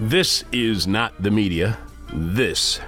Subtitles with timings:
[0.00, 1.76] This is not the media.
[2.12, 2.80] This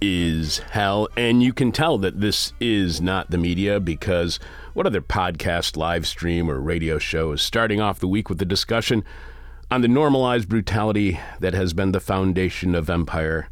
[0.00, 1.08] is hell.
[1.16, 4.40] And you can tell that this is not the media because
[4.74, 8.44] what other podcast, live stream, or radio show is starting off the week with a
[8.44, 9.04] discussion
[9.70, 13.48] on the normalized brutality that has been the foundation of empire?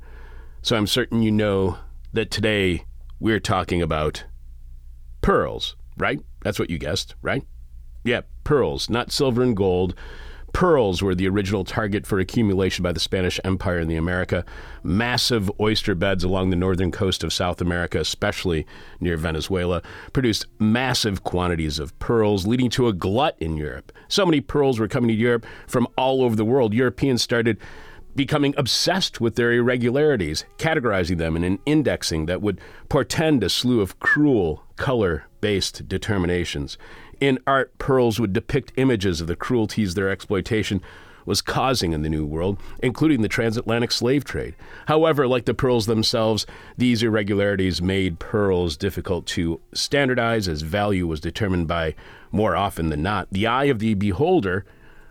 [0.62, 1.79] So I'm certain you know
[2.12, 2.84] that today
[3.21, 4.25] we're talking about
[5.21, 6.21] pearls, right?
[6.43, 7.45] That's what you guessed, right?
[8.07, 9.97] Yeah, pearls, not silver and gold.
[10.53, 14.45] Pearls were the original target for accumulation by the Spanish Empire in the America.
[14.85, 18.65] Massive oyster beds along the northern coast of South America, especially
[19.01, 23.91] near Venezuela, produced massive quantities of pearls, leading to a glut in Europe.
[24.07, 26.73] So many pearls were coming to Europe from all over the world.
[26.73, 27.59] Europeans started
[28.15, 33.81] becoming obsessed with their irregularities, categorizing them in an indexing that would portend a slew
[33.83, 36.79] of cruel, color based determinations.
[37.20, 40.83] In art, pearls would depict images of the cruelties their exploitation
[41.25, 44.55] was causing in the New World, including the transatlantic slave trade.
[44.86, 46.47] However, like the pearls themselves,
[46.78, 51.94] these irregularities made pearls difficult to standardize as value was determined by,
[52.31, 54.64] more often than not, the eye of the beholder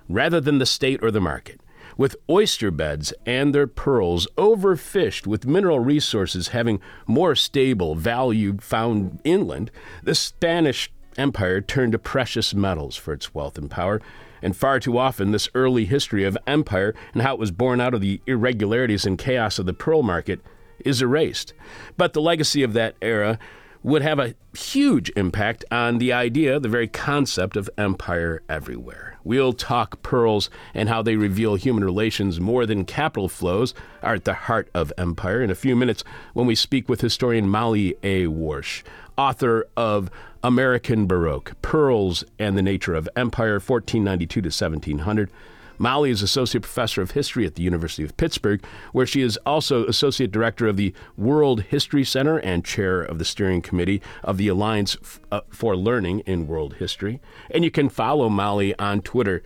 [0.08, 1.59] rather than the state or the market.
[1.98, 9.20] With oyster beds and their pearls overfished, with mineral resources having more stable value found
[9.23, 9.72] inland,
[10.03, 14.02] the Spanish Empire turned to precious metals for its wealth and power.
[14.42, 17.93] And far too often, this early history of empire and how it was born out
[17.93, 20.42] of the irregularities and chaos of the pearl market
[20.83, 21.54] is erased.
[21.98, 23.39] But the legacy of that era
[23.81, 29.14] would have a huge impact on the idea, the very concept of empire everywhere.
[29.25, 34.23] We'll talk pearls and how they reveal human relations more than capital flows are at
[34.23, 36.03] the heart of empire in a few minutes
[36.33, 38.27] when we speak with historian Molly A.
[38.27, 38.83] Warsh,
[39.17, 40.11] author of
[40.43, 45.31] American Baroque Pearls and the Nature of Empire, 1492 to 1700.
[45.77, 49.86] Molly is Associate Professor of History at the University of Pittsburgh, where she is also
[49.86, 54.47] Associate Director of the World History Center and Chair of the Steering Committee of the
[54.47, 54.97] Alliance
[55.31, 57.19] uh, for Learning in World History.
[57.52, 59.43] And you can follow Molly on Twitter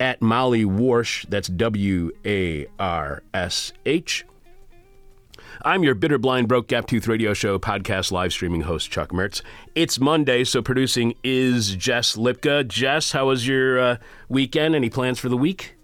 [0.00, 4.24] at Molly Warsh, that's W A R S H.
[5.60, 9.42] I'm your bitter, blind, broke, gap tooth radio show podcast live streaming host, Chuck Mertz.
[9.74, 12.66] It's Monday, so producing is Jess Lipka.
[12.66, 13.96] Jess, how was your uh,
[14.28, 14.74] weekend?
[14.74, 15.76] Any plans for the week?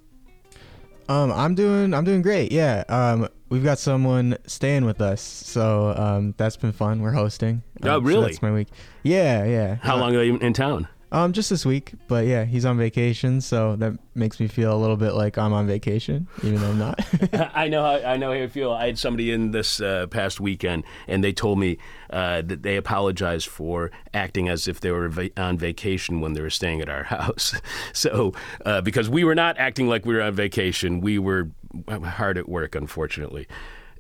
[1.09, 2.53] Um, I'm doing I'm doing great.
[2.53, 2.85] Yeah.
[2.89, 7.01] Um, we've got someone staying with us, so um, that's been fun.
[7.01, 7.63] We're hosting.
[7.83, 8.25] Oh, Um, so really?
[8.27, 8.69] that's my week.
[9.03, 9.77] Yeah, yeah.
[9.77, 10.89] How long are you in town?
[11.11, 14.77] Um, just this week, but yeah, he's on vacation, so that makes me feel a
[14.77, 17.01] little bit like I'm on vacation, even though I'm not.
[17.55, 18.73] I know how I know how you feel.
[18.73, 21.79] I had somebody in this uh, past weekend, and they told me
[22.11, 26.43] uh, that they apologized for acting as if they were va- on vacation when they
[26.43, 27.55] were staying at our house.
[27.95, 28.35] So,
[28.67, 31.51] uh, because we were not acting like we were on vacation, we were
[31.89, 33.47] hard at work, unfortunately.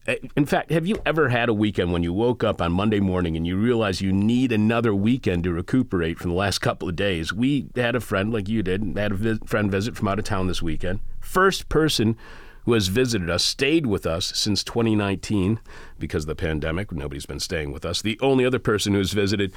[0.08, 2.98] Uh, In fact, have you ever had a weekend when you woke up on Monday
[2.98, 6.96] morning and you realize you need another weekend to recuperate from the last couple of
[6.96, 7.32] days?
[7.32, 10.24] We had a friend like you did, had a vis- friend visit from out of
[10.24, 11.00] town this weekend.
[11.20, 12.16] First person
[12.64, 15.60] who has visited us, stayed with us since 2019
[15.98, 16.90] because of the pandemic.
[16.90, 18.02] Nobody's been staying with us.
[18.02, 19.52] The only other person who's visited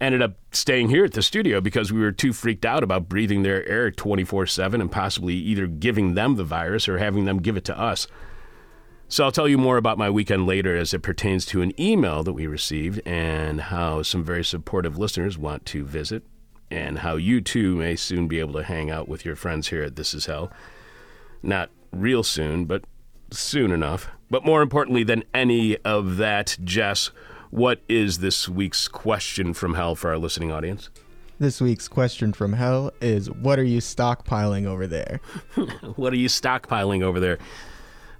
[0.00, 3.42] ended up staying here at the studio because we were too freaked out about breathing
[3.42, 7.56] their air 24 7 and possibly either giving them the virus or having them give
[7.56, 8.08] it to us.
[9.08, 12.22] So I'll tell you more about my weekend later as it pertains to an email
[12.24, 16.24] that we received and how some very supportive listeners want to visit
[16.70, 19.82] and how you too may soon be able to hang out with your friends here
[19.82, 20.50] at This Is Hell.
[21.42, 22.84] Not real soon, but
[23.30, 24.08] soon enough.
[24.30, 27.10] But more importantly than any of that, Jess,
[27.50, 30.90] what is this week's question from hell for our listening audience?
[31.40, 35.20] this week's question from hell is, "What are you stockpiling over there?"
[35.96, 37.38] What are you stockpiling over there?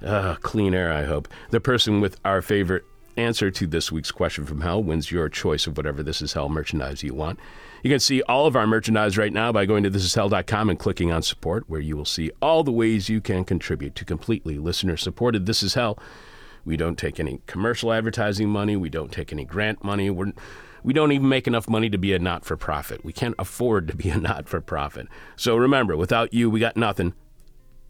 [0.04, 1.28] Uh, clean air, I hope.
[1.50, 2.84] The person with our favorite
[3.16, 6.48] answer to this week's question from hell wins your choice of whatever This Is Hell
[6.48, 7.38] merchandise you want.
[7.82, 11.12] You can see all of our merchandise right now by going to thisishell.com and clicking
[11.12, 14.96] on support, where you will see all the ways you can contribute to completely listener
[14.96, 15.98] supported This Is Hell.
[16.64, 18.76] We don't take any commercial advertising money.
[18.76, 20.10] We don't take any grant money.
[20.10, 20.32] We're,
[20.82, 23.04] we don't even make enough money to be a not for profit.
[23.04, 25.08] We can't afford to be a not for profit.
[25.36, 27.14] So remember, without you, we got nothing.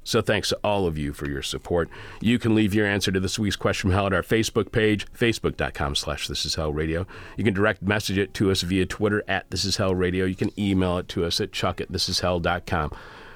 [0.05, 1.89] So thanks to all of you for your support.
[2.21, 5.06] You can leave your answer to this week's question from hell at our Facebook page,
[5.12, 7.06] facebook.com slash this is hell radio.
[7.37, 10.27] You can direct message it to us via Twitter at this is hell radio.
[10.27, 12.93] You can email it to us at chuck at this is hell.com.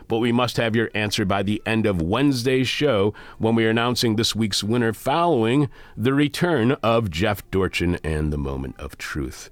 [0.09, 3.71] but we must have your answer by the end of Wednesday's show when we are
[3.71, 9.51] announcing this week's winner following the return of Jeff Dorchin and the Moment of Truth.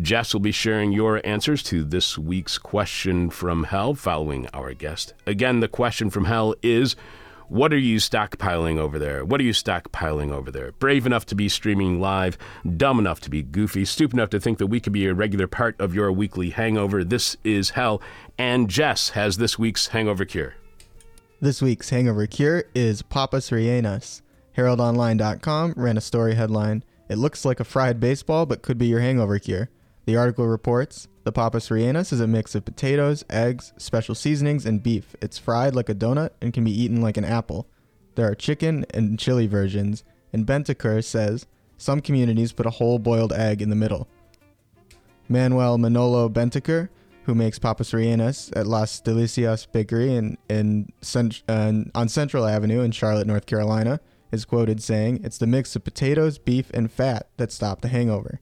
[0.00, 5.14] Jess will be sharing your answers to this week's question from hell following our guest.
[5.26, 6.96] Again, the question from hell is
[7.48, 9.24] what are you stockpiling over there?
[9.24, 10.72] What are you stockpiling over there?
[10.72, 12.36] Brave enough to be streaming live,
[12.76, 15.46] dumb enough to be goofy, stupid enough to think that we could be a regular
[15.46, 17.02] part of your weekly hangover.
[17.02, 18.02] This is hell.
[18.36, 20.56] And Jess has this week's hangover cure.
[21.40, 24.22] This week's hangover cure is Papas Rellenas.
[24.56, 29.00] HeraldOnline.com ran a story headline It looks like a fried baseball, but could be your
[29.00, 29.70] hangover cure.
[30.06, 34.80] The article reports the papas rellenas is a mix of potatoes, eggs, special seasonings, and
[34.80, 35.16] beef.
[35.20, 37.66] It's fried like a donut and can be eaten like an apple.
[38.14, 43.32] There are chicken and chili versions, and Bentaker says some communities put a whole boiled
[43.32, 44.06] egg in the middle.
[45.28, 46.88] Manuel Manolo Bentaker,
[47.24, 50.92] who makes papas rellenas at Las Delicias Bakery in, in
[51.96, 53.98] on Central Avenue in Charlotte, North Carolina,
[54.30, 58.38] is quoted saying, It's the mix of potatoes, beef, and fat that stop the hangover.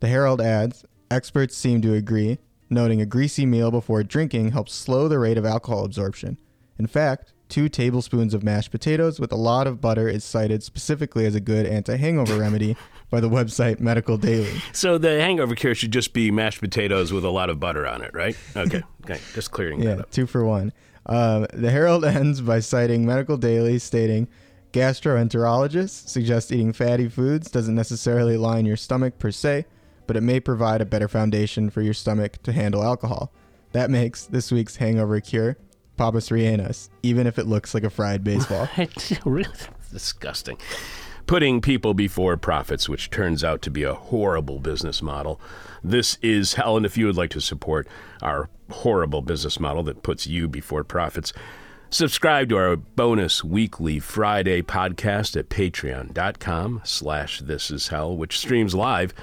[0.00, 2.38] The Herald adds experts seem to agree,
[2.68, 6.38] noting a greasy meal before drinking helps slow the rate of alcohol absorption.
[6.78, 11.26] In fact, two tablespoons of mashed potatoes with a lot of butter is cited specifically
[11.26, 12.76] as a good anti hangover remedy
[13.10, 14.62] by the website Medical Daily.
[14.72, 18.02] So the hangover cure should just be mashed potatoes with a lot of butter on
[18.02, 18.36] it, right?
[18.56, 20.10] Okay, okay, just clearing Yeah, that up.
[20.10, 20.72] two for one.
[21.06, 24.28] Um, the Herald ends by citing Medical Daily, stating
[24.72, 29.66] gastroenterologists suggest eating fatty foods doesn't necessarily line your stomach per se,
[30.10, 33.30] but it may provide a better foundation for your stomach to handle alcohol.
[33.70, 35.56] That makes this week's hangover cure
[35.96, 38.68] Papas Rellenas, even if it looks like a fried baseball.
[39.24, 39.48] Really
[39.92, 40.58] disgusting.
[41.26, 45.40] Putting people before profits, which turns out to be a horrible business model.
[45.84, 47.86] This is hell, and if you would like to support
[48.20, 51.32] our horrible business model that puts you before profits,
[51.88, 58.74] subscribe to our bonus weekly Friday podcast at patreon.com slash this is hell, which streams
[58.74, 59.14] live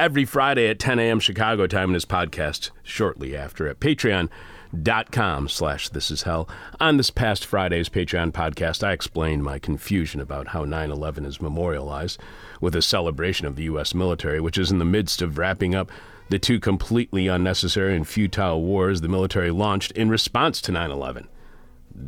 [0.00, 1.20] every Friday at 10 a.m.
[1.20, 6.48] Chicago time and his podcast shortly after at patreon.com slash this is hell.
[6.80, 12.18] On this past Friday's Patreon podcast, I explained my confusion about how 9-11 is memorialized
[12.62, 13.92] with a celebration of the U.S.
[13.94, 15.92] military, which is in the midst of wrapping up
[16.30, 21.26] the two completely unnecessary and futile wars the military launched in response to 9-11.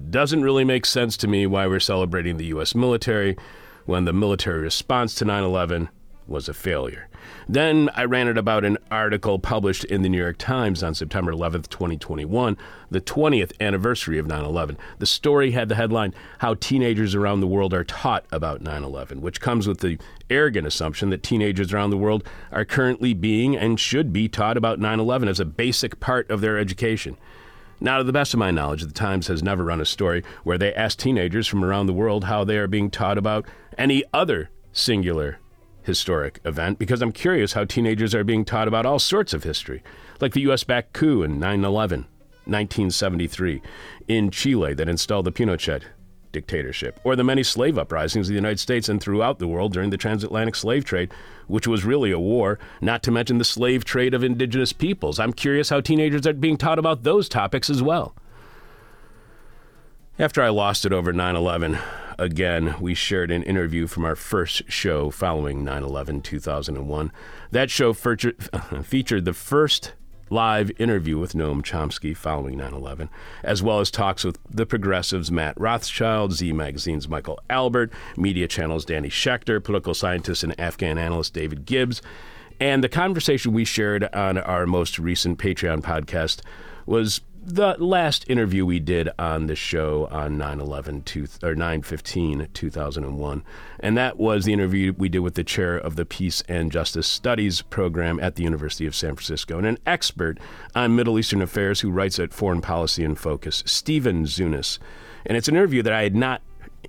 [0.08, 2.74] Doesn't really make sense to me why we're celebrating the U.S.
[2.74, 3.36] military
[3.84, 5.90] when the military response to 9 11
[6.26, 7.10] was a failure.
[7.48, 11.32] Then I ran ranted about an article published in the New York Times on September
[11.32, 12.56] 11th, 2021,
[12.88, 14.78] the 20th anniversary of 9 11.
[15.00, 19.20] The story had the headline, How Teenagers Around the World Are Taught About 9 11,
[19.20, 19.98] which comes with the
[20.30, 24.78] arrogant assumption that teenagers around the world are currently being and should be taught about
[24.78, 27.16] 9 11 as a basic part of their education.
[27.80, 30.58] Now, to the best of my knowledge, the Times has never run a story where
[30.58, 33.46] they ask teenagers from around the world how they are being taught about
[33.76, 35.40] any other singular
[35.84, 39.82] historic event because I'm curious how teenagers are being taught about all sorts of history,
[40.20, 40.64] like the U.S.
[40.64, 42.00] backed coup in 9 11,
[42.44, 43.62] 1973,
[44.08, 45.82] in Chile that installed the Pinochet
[46.32, 49.90] dictatorship, or the many slave uprisings in the United States and throughout the world during
[49.90, 51.12] the transatlantic slave trade,
[51.46, 55.20] which was really a war, not to mention the slave trade of indigenous peoples.
[55.20, 58.14] I'm curious how teenagers are being taught about those topics as well.
[60.18, 61.78] After I lost it over 9 11,
[62.18, 67.12] again, we shared an interview from our first show following 9 11 2001.
[67.50, 67.92] That show
[68.82, 69.92] featured the first
[70.30, 73.10] live interview with Noam Chomsky following 9 11,
[73.42, 78.84] as well as talks with the progressives Matt Rothschild, Z Magazine's Michael Albert, Media Channel's
[78.84, 82.00] Danny Schechter, political scientist and Afghan analyst David Gibbs.
[82.58, 86.40] And the conversation we shared on our most recent Patreon podcast
[86.86, 93.44] was the last interview we did on the show on 9-11 two, or 9-15 2001
[93.80, 97.06] and that was the interview we did with the chair of the peace and justice
[97.06, 100.38] studies program at the university of san francisco and an expert
[100.76, 104.78] on middle eastern affairs who writes at foreign policy in focus stephen Zunes.
[105.26, 106.42] And it's an interview that i had not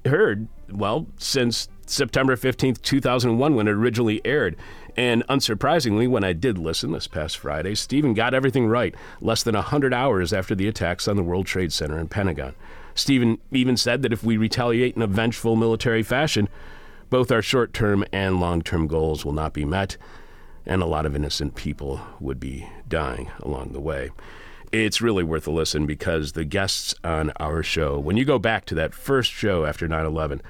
[0.06, 4.56] heard well since september 15th 2001 when it originally aired
[4.96, 9.56] and unsurprisingly, when I did listen this past Friday, Stephen got everything right less than
[9.56, 12.54] 100 hours after the attacks on the World Trade Center and Pentagon.
[12.96, 16.48] Stephen even said that if we retaliate in a vengeful military fashion,
[17.10, 19.98] both our short term and long term goals will not be met,
[20.66, 24.12] and a lot of innocent people would be dying along the way.
[24.72, 28.66] It's really worth a listen because the guests on our show, when you go back
[28.66, 30.42] to that first show after 9 11,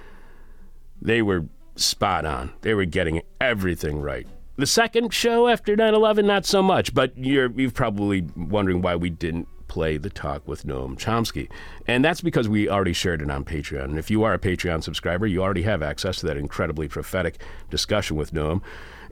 [1.02, 1.46] they were
[1.76, 2.54] spot on.
[2.62, 4.28] They were getting everything right.
[4.56, 9.10] The second show after 9/11 not so much, but you're you're probably wondering why we
[9.10, 11.50] didn't Play the Talk with Noam Chomsky.
[11.88, 13.86] And that's because we already shared it on Patreon.
[13.86, 17.42] And if you are a Patreon subscriber, you already have access to that incredibly prophetic
[17.72, 18.62] discussion with Noam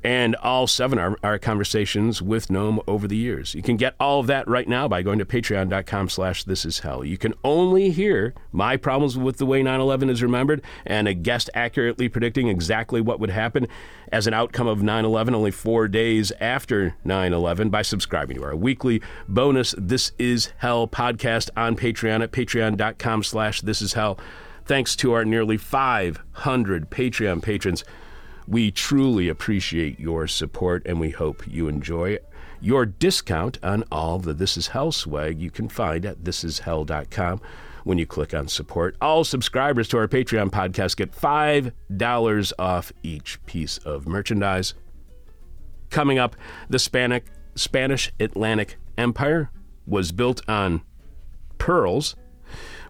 [0.03, 3.53] and all seven are our conversations with Noam over the years.
[3.53, 6.79] You can get all of that right now by going to patreon.com slash this is
[6.79, 7.05] hell.
[7.05, 11.49] You can only hear my problems with the way 9-11 is remembered and a guest
[11.53, 13.67] accurately predicting exactly what would happen
[14.11, 19.01] as an outcome of 9-11 only four days after 9-11 by subscribing to our weekly
[19.27, 24.19] bonus This Is Hell podcast on Patreon at patreon.com slash this is hell.
[24.65, 27.83] Thanks to our nearly 500 Patreon patrons
[28.51, 32.17] we truly appreciate your support and we hope you enjoy
[32.59, 37.39] your discount on all the This Is Hell swag you can find at thisishell.com
[37.85, 38.97] when you click on support.
[38.99, 44.73] All subscribers to our Patreon podcast get $5 off each piece of merchandise.
[45.89, 46.35] Coming up,
[46.69, 47.23] the Spanish,
[47.55, 49.49] Spanish Atlantic Empire
[49.87, 50.81] was built on
[51.57, 52.17] pearls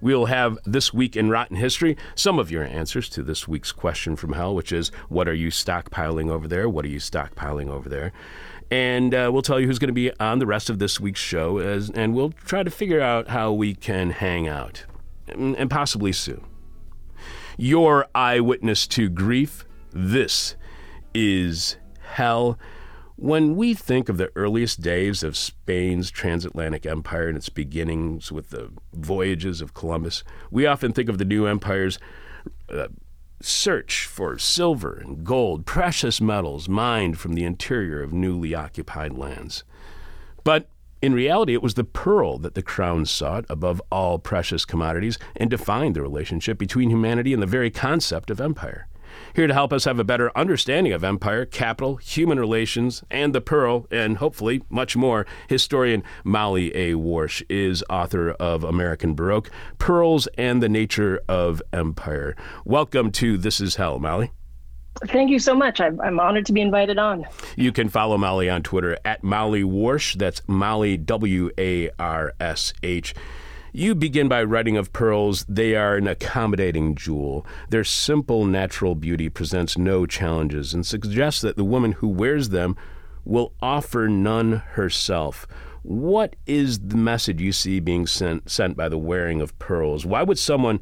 [0.02, 4.16] We'll have This Week in Rotten History, some of your answers to this week's question
[4.16, 6.68] from hell, which is what are you stockpiling over there?
[6.68, 8.12] What are you stockpiling over there?
[8.72, 11.20] And uh, we'll tell you who's going to be on the rest of this week's
[11.20, 14.86] show, as, and we'll try to figure out how we can hang out,
[15.28, 16.44] and, and possibly soon.
[17.58, 20.56] Your eyewitness to grief, this
[21.14, 22.58] is hell.
[23.22, 28.50] When we think of the earliest days of Spain's transatlantic empire and its beginnings with
[28.50, 32.00] the voyages of Columbus, we often think of the new empire's
[32.68, 32.88] uh,
[33.40, 39.64] search for silver and gold, precious metals mined from the interior of newly occupied lands.
[40.44, 40.68] But
[41.00, 45.48] in reality, it was the pearl that the crown sought above all precious commodities and
[45.48, 48.88] defined the relationship between humanity and the very concept of empire.
[49.34, 53.40] Here to help us have a better understanding of empire, capital, human relations, and the
[53.40, 56.96] pearl, and hopefully much more, historian Molly A.
[56.96, 62.36] Warsh is author of American Baroque, Pearls and the Nature of Empire.
[62.66, 64.32] Welcome to This Is Hell, Molly.
[65.06, 65.80] Thank you so much.
[65.80, 67.26] I'm, I'm, honored to be invited on.
[67.56, 70.16] You can follow Molly on Twitter at Molly Warsh.
[70.16, 73.16] That's Molly, W A R S H.
[73.74, 77.46] You begin by writing of pearls, they are an accommodating jewel.
[77.70, 82.76] Their simple natural beauty presents no challenges and suggests that the woman who wears them
[83.24, 85.48] will offer none herself.
[85.84, 90.06] What is the message you see being sent, sent by the wearing of pearls?
[90.06, 90.82] Why would someone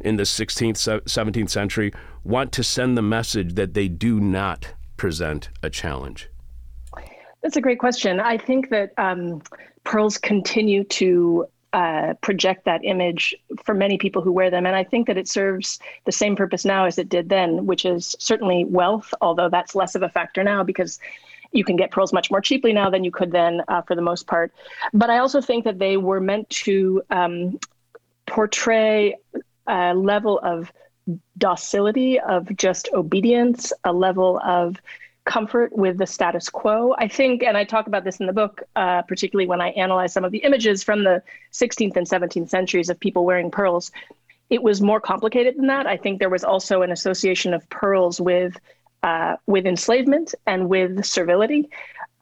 [0.00, 1.92] in the 16th, 17th century
[2.24, 6.28] want to send the message that they do not present a challenge?
[7.42, 8.18] That's a great question.
[8.18, 9.40] I think that um,
[9.84, 14.64] pearls continue to uh, project that image for many people who wear them.
[14.64, 17.84] And I think that it serves the same purpose now as it did then, which
[17.84, 21.00] is certainly wealth, although that's less of a factor now because
[21.50, 24.02] you can get pearls much more cheaply now than you could then uh, for the
[24.02, 24.52] most part.
[24.92, 27.58] But I also think that they were meant to um,
[28.26, 29.16] portray
[29.66, 30.72] a level of
[31.36, 34.76] docility, of just obedience, a level of
[35.24, 36.94] comfort with the status quo.
[36.98, 40.12] I think, and I talk about this in the book, uh, particularly when I analyze
[40.12, 43.90] some of the images from the 16th and 17th centuries of people wearing pearls.
[44.50, 45.86] It was more complicated than that.
[45.86, 48.56] I think there was also an association of pearls with
[49.02, 51.68] uh, with enslavement and with servility.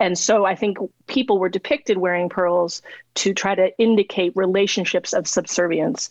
[0.00, 2.82] And so I think people were depicted wearing pearls
[3.14, 6.10] to try to indicate relationships of subservience.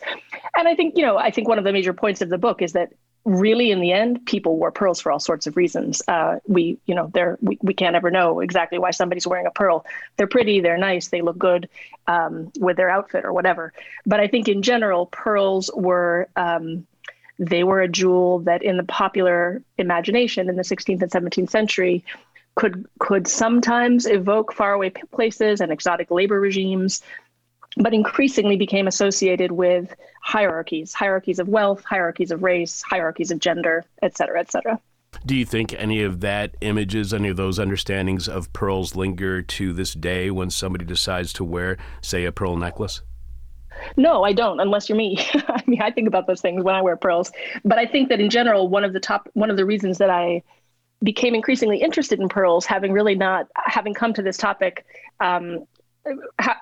[0.55, 2.61] And I think, you know, I think one of the major points of the book
[2.61, 6.01] is that really in the end people wore pearls for all sorts of reasons.
[6.07, 9.51] Uh, we you know they're we, we can't ever know exactly why somebody's wearing a
[9.51, 9.85] pearl.
[10.17, 11.69] They're pretty they're nice they look good
[12.07, 13.73] um, with their outfit or whatever.
[14.05, 16.87] But i think in general pearls were um,
[17.37, 22.05] they were a jewel that in the popular imagination in the 16th and 17th century
[22.55, 27.01] could could sometimes evoke faraway places and exotic labor regimes
[27.77, 33.85] but increasingly became associated with hierarchies, hierarchies of wealth, hierarchies of race, hierarchies of gender,
[34.01, 34.79] et cetera, et cetera.
[35.25, 39.73] Do you think any of that images, any of those understandings of pearls linger to
[39.73, 43.01] this day when somebody decides to wear, say, a pearl necklace?
[43.97, 45.17] No, I don't, unless you're me.
[45.33, 47.31] I mean, I think about those things when I wear pearls.
[47.63, 50.09] But I think that in general, one of the top, one of the reasons that
[50.09, 50.43] I
[51.03, 54.85] became increasingly interested in pearls, having really not, having come to this topic
[55.19, 55.65] um,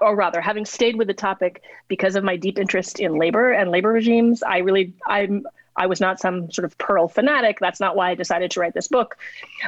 [0.02, 3.72] or rather having stayed with the topic because of my deep interest in labor and
[3.72, 5.46] labor regimes i really i'm
[5.80, 7.60] i was not some sort of pearl fanatic.
[7.60, 9.18] That's not why i decided to write this book.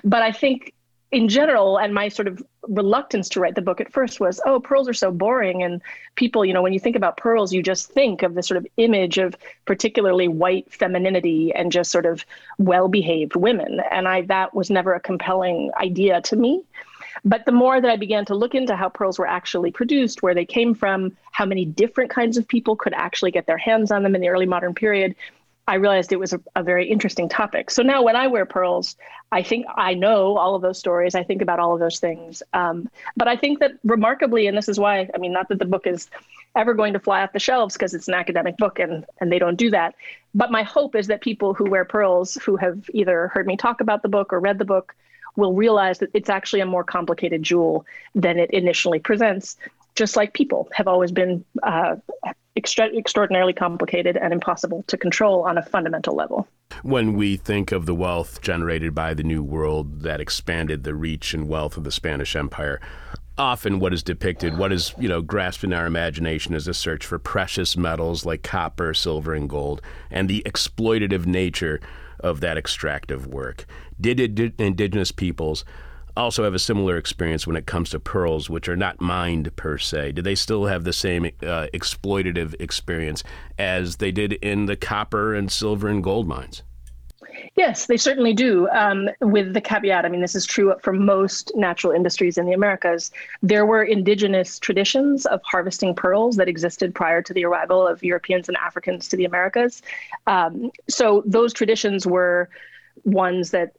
[0.03, 0.73] But i think
[1.11, 4.59] in general and my sort of reluctance to write the book at first was oh
[4.59, 5.63] pearls are so boring.
[5.63, 5.81] And
[6.15, 8.67] people you know when you think about pearls you just think of this sort of
[8.77, 9.35] image of
[9.65, 12.25] particularly white femininity and just sort of
[12.59, 13.81] well behaved women.
[13.89, 16.63] And i that was never a compelling idea to me
[17.25, 20.35] But the more that I began to look into how pearls were actually produced, where
[20.35, 24.03] they came from, how many different kinds of people could actually get their hands on
[24.03, 25.15] them in the early modern period,
[25.67, 27.69] I realized it was a, a, very interesting topic.
[27.69, 28.95] So now when I wear pearls,
[29.31, 31.13] I think I know all of those stories.
[31.15, 32.41] I think about all of those things.
[32.53, 35.65] Um, but I think that remarkably, and this is why, I mean, not that the
[35.65, 36.09] book is
[36.55, 39.39] ever going to fly off the shelves because it's an academic book and, and they
[39.39, 39.95] don't do that.
[40.33, 43.81] But my hope is that people who wear pearls who have either heard me talk
[43.81, 44.95] about the book or read the book
[45.35, 47.85] will realize that it's actually a more complicated jewel
[48.15, 49.57] than it initially presents
[49.95, 51.95] just like people have always been uh,
[52.55, 56.47] extra- extraordinarily complicated and impossible to control on a fundamental level.
[56.83, 61.33] When we think of the wealth generated by the New World that expanded the reach
[61.33, 62.79] and wealth of the Spanish Empire,
[63.37, 67.05] often what is depicted, what is you know grasped in our imagination, is a search
[67.05, 71.81] for precious metals like copper, silver, and gold, and the exploitative nature
[72.21, 73.65] of that extractive work.
[73.99, 74.19] Did
[74.59, 75.65] indigenous peoples
[76.15, 79.77] also have a similar experience when it comes to pearls, which are not mined per
[79.77, 80.13] se?
[80.13, 83.23] Do they still have the same uh, exploitative experience
[83.57, 86.63] as they did in the copper and silver and gold mines?
[87.57, 88.69] Yes, they certainly do.
[88.69, 92.53] Um, with the caveat, I mean, this is true for most natural industries in the
[92.53, 93.11] Americas.
[93.41, 98.47] There were indigenous traditions of harvesting pearls that existed prior to the arrival of Europeans
[98.47, 99.81] and Africans to the Americas.
[100.27, 102.49] Um, so those traditions were
[103.03, 103.73] ones that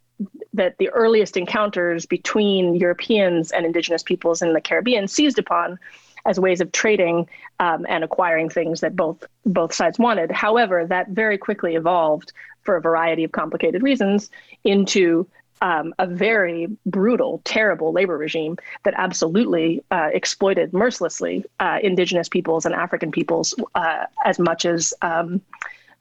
[0.52, 5.78] that the earliest encounters between Europeans and indigenous peoples in the Caribbean seized upon
[6.24, 10.30] as ways of trading um, and acquiring things that both both sides wanted.
[10.30, 14.30] However, that very quickly evolved for a variety of complicated reasons
[14.64, 15.26] into
[15.62, 22.66] um, a very brutal, terrible labor regime that absolutely uh, exploited mercilessly uh, indigenous peoples
[22.66, 25.40] and African peoples uh, as much as um,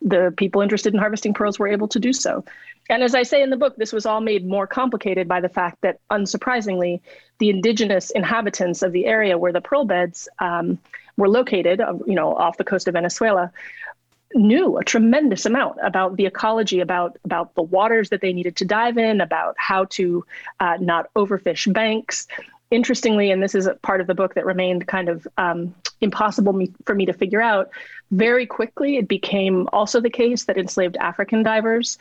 [0.02, 2.44] the people interested in harvesting pearls were able to do so.
[2.90, 5.48] And as I say in the book, this was all made more complicated by the
[5.48, 7.00] fact that, unsurprisingly,
[7.38, 10.80] the indigenous inhabitants of the area where the pearl beds um,
[11.18, 13.52] were located, uh, you know, off the coast of Venezuela,
[14.36, 18.66] knew a tremendous amount about the ecology, about about the waters that they needed to
[18.66, 20.26] dive in, about how to
[20.60, 22.28] uh, not overfish banks.
[22.72, 26.54] Interestingly, and this is a part of the book that remained kind of um, impossible
[26.54, 27.70] me, for me to figure out.
[28.12, 31.98] Very quickly, it became also the case that enslaved African divers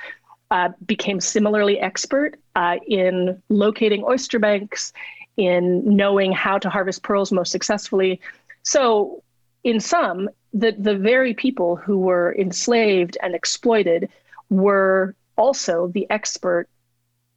[0.50, 4.92] uh, became similarly expert uh, in locating oyster banks,
[5.36, 8.20] in knowing how to harvest pearls most successfully.
[8.62, 9.22] So,
[9.64, 14.09] in sum, the, the very people who were enslaved and exploited
[14.49, 16.68] were also the expert,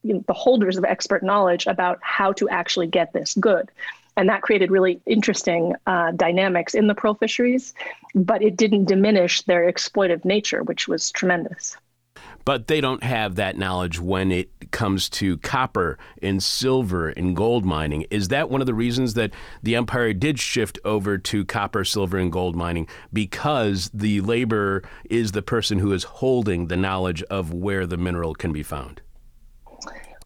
[0.03, 3.69] you know, the holders of expert knowledge about how to actually get this good.
[4.15, 7.73] And that created really interesting uh, dynamics in the pearl fisheries,
[8.13, 11.77] but it didn't diminish their exploitive nature, which was tremendous
[12.45, 17.65] but they don't have that knowledge when it comes to copper and silver and gold
[17.65, 18.05] mining.
[18.09, 22.17] Is that one of the reasons that the empire did shift over to copper, silver,
[22.17, 27.53] and gold mining because the labor is the person who is holding the knowledge of
[27.53, 29.01] where the mineral can be found?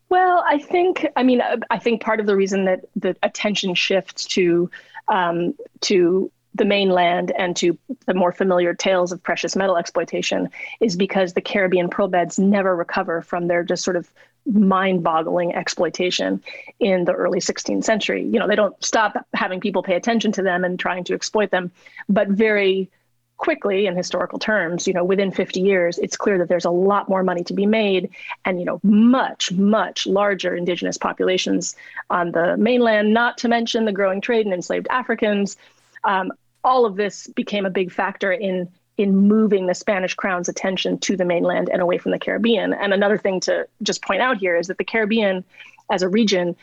[0.10, 4.26] Well, I think I mean I think part of the reason that the attention shifts
[4.28, 4.70] to
[5.10, 10.96] um, to the mainland and to the more familiar tales of precious metal exploitation is
[10.96, 14.10] because the Caribbean pearl beds never recover from their just sort of
[14.46, 16.42] mind-boggling exploitation
[16.80, 18.24] in the early 16th century.
[18.24, 21.52] You know, they don't stop having people pay attention to them and trying to exploit
[21.52, 21.72] them,
[22.08, 22.90] but very
[23.38, 27.08] quickly in historical terms, you know, within 50 years, it's clear that there's a lot
[27.08, 28.10] more money to be made
[28.46, 31.76] and, you know, much, much larger indigenous populations
[32.10, 35.56] on the mainland, not to mention the growing trade in enslaved Africans.
[36.04, 36.32] Um,
[36.68, 41.16] all of this became a big factor in in moving the Spanish crown's attention to
[41.16, 42.74] the mainland and away from the Caribbean.
[42.74, 45.46] And another thing to just point out here is that the Caribbean
[45.92, 46.56] as a region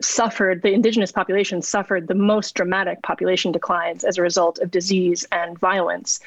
[0.00, 5.26] suffered, the indigenous population suffered the most dramatic population declines as a result of disease
[5.32, 6.18] and violence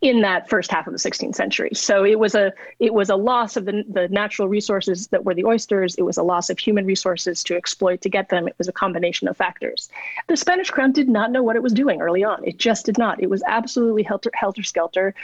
[0.00, 1.70] in that first half of the 16th century.
[1.74, 5.34] So it was a it was a loss of the, the natural resources that were
[5.34, 5.94] the oysters.
[5.96, 8.48] It was a loss of human resources to exploit to get them.
[8.48, 9.90] It was a combination of factors.
[10.28, 12.42] The Spanish crown did not know what it was doing early on.
[12.44, 13.22] It just did not.
[13.22, 15.14] It was absolutely helter helter skelter.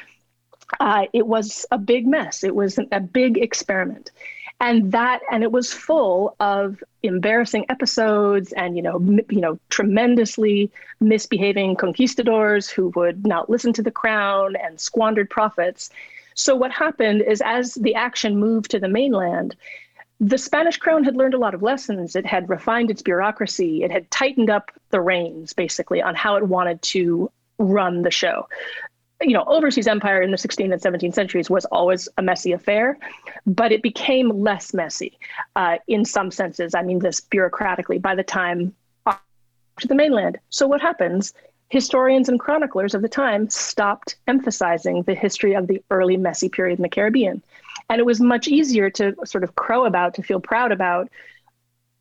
[0.78, 2.44] Uh, it was a big mess.
[2.44, 4.10] It was a big experiment
[4.60, 9.58] and that and it was full of embarrassing episodes and you know m- you know
[9.70, 10.70] tremendously
[11.00, 15.90] misbehaving conquistadors who would not listen to the crown and squandered profits
[16.34, 19.56] so what happened is as the action moved to the mainland
[20.22, 22.14] the Spanish crown had learned a lot of lessons.
[22.14, 23.84] It had refined its bureaucracy.
[23.84, 28.46] It had tightened up the reins, basically, on how it wanted to run the show
[29.22, 32.98] you know, overseas empire in the 16th and 17th centuries was always a messy affair,
[33.46, 35.18] but it became less messy
[35.56, 36.74] uh, in some senses.
[36.74, 38.74] I mean, this bureaucratically by the time
[39.80, 40.38] to the mainland.
[40.50, 41.34] So what happens?
[41.68, 46.78] Historians and chroniclers of the time stopped emphasizing the history of the early messy period
[46.78, 47.42] in the Caribbean.
[47.88, 51.08] And it was much easier to sort of crow about, to feel proud about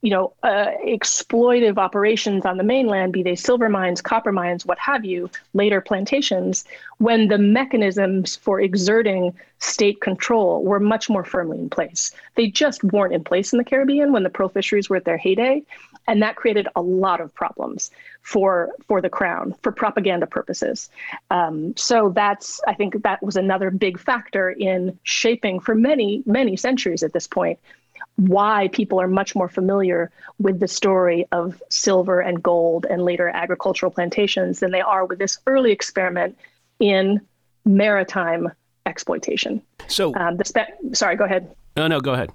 [0.02, 4.80] you know, uh, exploitive operations on the mainland, be they silver mines, copper mines, what
[4.80, 6.64] have you, later plantations,
[7.00, 12.12] when the mechanisms for exerting state control were much more firmly in place.
[12.36, 15.18] They just weren't in place in the Caribbean when the pearl fisheries were at their
[15.18, 15.64] heyday.
[16.08, 20.90] And that created a lot of problems for for the crown for propaganda purposes.
[21.30, 26.58] Um, so that's I think that was another big factor in shaping for many many
[26.58, 27.60] centuries at this point
[28.16, 33.30] why people are much more familiar with the story of silver and gold and later
[33.30, 36.38] agricultural plantations than they are with this early experiment
[36.80, 37.22] in
[37.66, 38.52] maritime
[38.86, 39.62] exploitation.
[39.88, 41.54] So, um, the Spa- sorry, go ahead.
[41.78, 42.32] No, no, go ahead.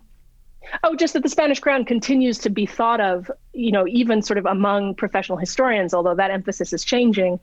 [0.82, 4.38] Oh, just that the Spanish crown continues to be thought of, you know, even sort
[4.38, 7.38] of among professional historians, although that emphasis is changing,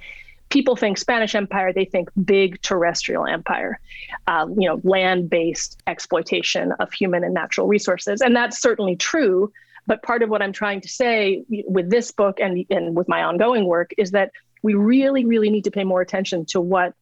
[0.51, 3.79] people think Spanish Empire, they think big terrestrial empire,
[4.27, 9.51] um, you know, land-based exploitation of human and natural resources, and that's certainly true.
[9.87, 13.23] But part of what I'm trying to say with this book and and with my
[13.23, 16.93] ongoing work is that we really, really need to pay more attention to what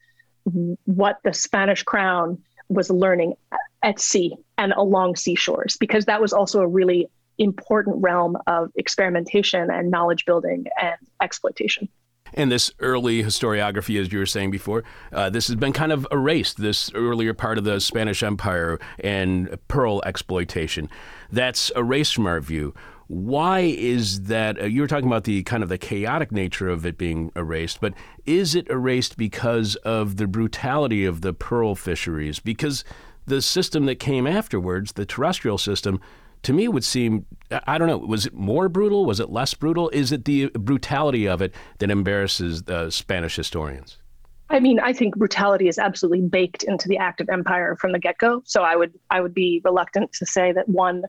[0.85, 2.37] what the Spanish crown
[2.69, 3.33] was learning
[3.83, 9.69] at sea and along seashores, because that was also a really important realm of experimentation
[9.71, 11.89] and knowledge building and exploitation.
[12.33, 16.07] And this early historiography, as you were saying before, uh, this has been kind of
[16.11, 20.89] erased, this earlier part of the Spanish Empire and pearl exploitation.
[21.31, 22.73] That's erased from our view.
[23.07, 24.61] Why is that?
[24.61, 27.81] Uh, you were talking about the kind of the chaotic nature of it being erased,
[27.81, 32.39] but is it erased because of the brutality of the pearl fisheries?
[32.39, 32.83] Because
[33.25, 35.99] the system that came afterwards, the terrestrial system,
[36.43, 37.25] to me would seem
[37.67, 39.05] I don't know was it more brutal?
[39.05, 39.89] Was it less brutal?
[39.89, 43.97] Is it the brutality of it that embarrasses the Spanish historians?
[44.49, 47.99] I mean I think brutality is absolutely baked into the act of empire from the
[47.99, 48.43] get-go.
[48.45, 51.03] So I would I would be reluctant to say that one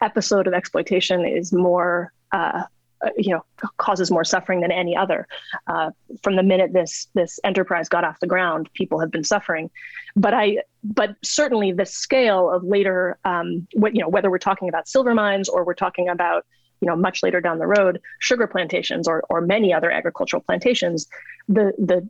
[0.00, 2.64] episode of exploitation is more uh,
[3.04, 3.44] uh, you know
[3.76, 5.26] causes more suffering than any other.
[5.66, 5.90] Uh,
[6.22, 9.70] from the minute this this enterprise got off the ground, people have been suffering.
[10.16, 14.68] But I but certainly the scale of later um, what you know whether we're talking
[14.68, 16.44] about silver mines or we're talking about
[16.80, 21.08] you know much later down the road sugar plantations or or many other agricultural plantations,
[21.48, 22.08] the the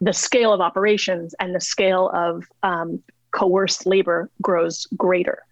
[0.00, 5.42] the scale of operations and the scale of um, coerced labor grows greater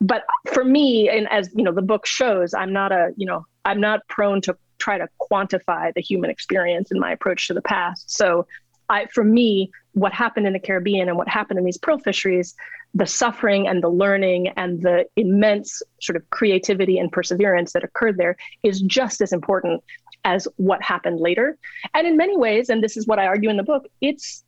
[0.00, 3.44] but for me and as you know the book shows i'm not a you know
[3.64, 7.62] i'm not prone to try to quantify the human experience in my approach to the
[7.62, 8.10] past.
[8.10, 8.46] So
[8.88, 12.54] i for me what happened in the caribbean and what happened in these pearl fisheries
[12.94, 18.16] the suffering and the learning and the immense sort of creativity and perseverance that occurred
[18.16, 19.80] there is just as important
[20.24, 21.56] as what happened later.
[21.94, 24.44] And in many ways and this is what i argue in the book it's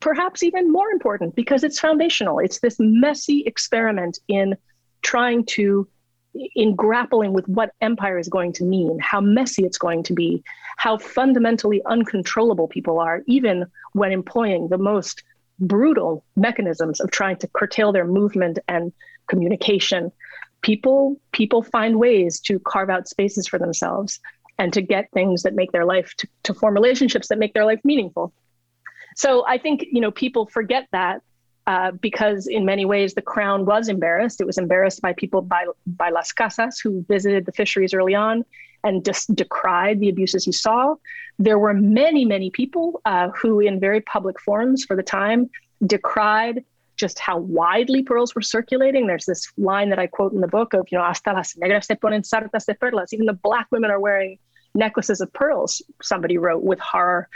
[0.00, 2.38] perhaps even more important because it's foundational.
[2.38, 4.54] It's this messy experiment in
[5.04, 5.86] trying to
[6.56, 10.42] in grappling with what empire is going to mean, how messy it's going to be,
[10.76, 15.22] how fundamentally uncontrollable people are, even when employing the most
[15.60, 18.92] brutal mechanisms of trying to curtail their movement and
[19.28, 20.10] communication.
[20.62, 24.18] People people find ways to carve out spaces for themselves
[24.58, 27.64] and to get things that make their life to, to form relationships that make their
[27.64, 28.32] life meaningful.
[29.14, 31.22] So I think you know people forget that
[31.66, 34.40] uh, because in many ways the crown was embarrassed.
[34.40, 38.44] It was embarrassed by people by by Las Casas who visited the fisheries early on
[38.82, 40.94] and just decried the abuses he saw.
[41.38, 45.50] There were many many people uh, who, in very public forums for the time,
[45.86, 46.64] decried
[46.96, 49.06] just how widely pearls were circulating.
[49.06, 51.86] There's this line that I quote in the book of, you know, hasta las negras
[51.86, 53.12] se ponen sartas de perlas.
[53.12, 54.38] Even the black women are wearing
[54.74, 55.82] necklaces of pearls.
[56.02, 57.28] Somebody wrote with horror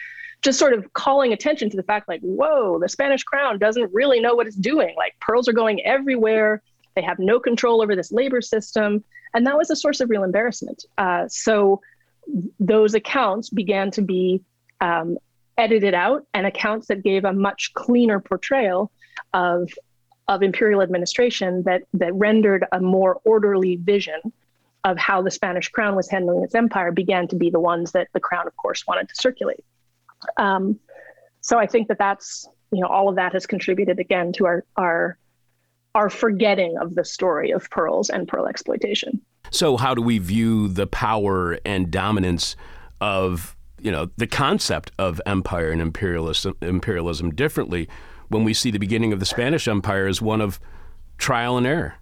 [0.43, 4.21] just sort of calling attention to the fact like, whoa, the Spanish crown doesn't really
[4.21, 4.95] know what it's doing.
[4.97, 6.63] Like pearls are going everywhere.
[6.95, 9.05] They have no control over this labor system.
[9.35, 10.85] And that was a source of real embarrassment.
[10.97, 11.81] Uh, so
[12.61, 14.43] those accounts began to be
[14.81, 15.19] um,
[15.57, 18.93] edited out and accounts that gave a much cleaner portrayal
[19.35, 19.71] of,
[20.29, 24.21] of imperial administration that, that rendered a more orderly vision
[24.85, 28.09] of how the Spanish crown was handling its empire began to be the ones that
[28.13, 29.65] the crown, of course, wanted to circulate.
[30.37, 30.79] Um,
[31.41, 34.65] so I think that that's you know all of that has contributed again to our
[34.77, 35.19] our
[35.95, 39.21] our forgetting of the story of pearls and pearl exploitation.
[39.51, 42.57] So how do we view the power and dominance
[43.01, 47.89] of you know, the concept of empire and imperialism, imperialism differently
[48.29, 50.61] when we see the beginning of the Spanish Empire as one of
[51.17, 51.95] trial and error.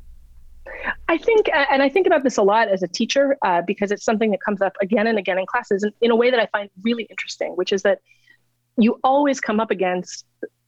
[1.09, 4.05] I think, and I think about this a lot as a teacher uh, because it's
[4.05, 6.47] something that comes up again and again in classes in, in a way that I
[6.47, 8.01] find really interesting, which is that
[8.77, 10.25] you always come up against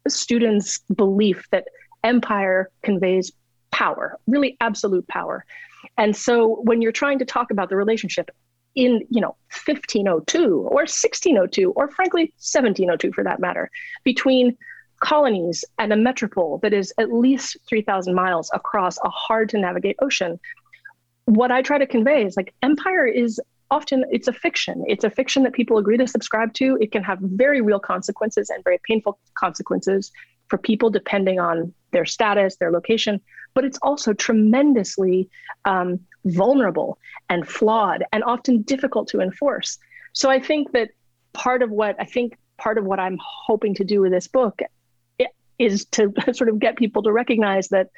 [0.07, 1.65] students' belief that
[2.05, 3.33] empire conveys
[3.73, 5.45] power, really absolute power.
[5.97, 8.31] And so when you're trying to talk about the relationship
[8.75, 13.71] in, you know, 1502 or 1602 or frankly 1702 for that matter,
[14.05, 14.57] between
[15.01, 19.97] colonies and a metropole that is at least 3,000 miles across a hard to navigate
[20.01, 20.39] ocean.
[21.27, 24.85] What I try to convey is like empire is often it's a fiction.
[24.89, 26.79] It's a fiction that people agree to subscribe to.
[26.81, 30.11] It can have very real consequences and very painful consequences
[30.49, 33.21] for people depending on their status, their location.
[33.55, 35.29] But it's also tremendously
[35.65, 39.79] um, vulnerable and flawed and often difficult to enforce.
[40.15, 40.91] So I think that
[41.35, 44.61] part of what I think part of what I'm hoping to do with this book
[45.59, 47.89] is to sort of get people to recognize that,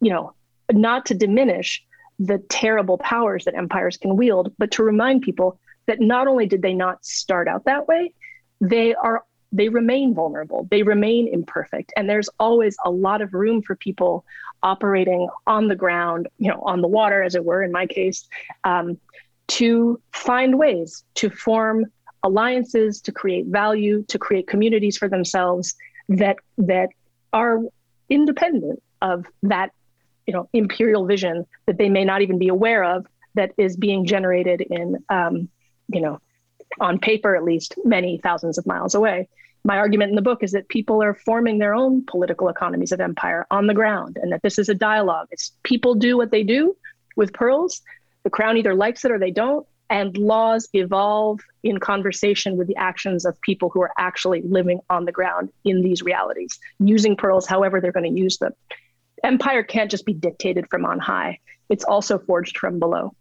[0.00, 0.34] you know,
[0.72, 1.84] not to diminish
[2.18, 6.62] the terrible powers that empires can wield, but to remind people that not only did
[6.62, 8.12] they not start out that way,
[8.60, 13.62] they are they remain vulnerable, they remain imperfect, and there's always a lot of room
[13.62, 14.24] for people
[14.64, 18.26] operating on the ground, you know, on the water, as it were, in my case,
[18.64, 18.98] um,
[19.46, 21.84] to find ways to form
[22.24, 25.76] alliances, to create value, to create communities for themselves,
[26.08, 26.88] that that
[27.32, 27.60] are
[28.08, 29.70] independent of that
[30.26, 34.06] you know imperial vision that they may not even be aware of that is being
[34.06, 35.48] generated in um,
[35.88, 36.20] you know
[36.80, 39.28] on paper at least many thousands of miles away.
[39.66, 43.00] My argument in the book is that people are forming their own political economies of
[43.00, 45.28] empire on the ground and that this is a dialogue.
[45.30, 46.76] It's people do what they do
[47.16, 47.80] with pearls.
[48.24, 52.74] The crown either likes it or they don't and laws evolve in conversation with the
[52.74, 57.46] actions of people who are actually living on the ground in these realities, using pearls
[57.46, 58.52] however they're going to use them.
[59.22, 63.14] Empire can't just be dictated from on high, it's also forged from below.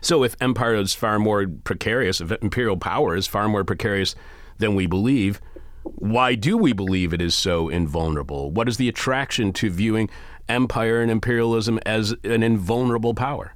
[0.00, 4.14] So, if empire is far more precarious, if imperial power is far more precarious
[4.56, 5.42] than we believe,
[5.82, 8.50] why do we believe it is so invulnerable?
[8.50, 10.08] What is the attraction to viewing
[10.48, 13.55] empire and imperialism as an invulnerable power?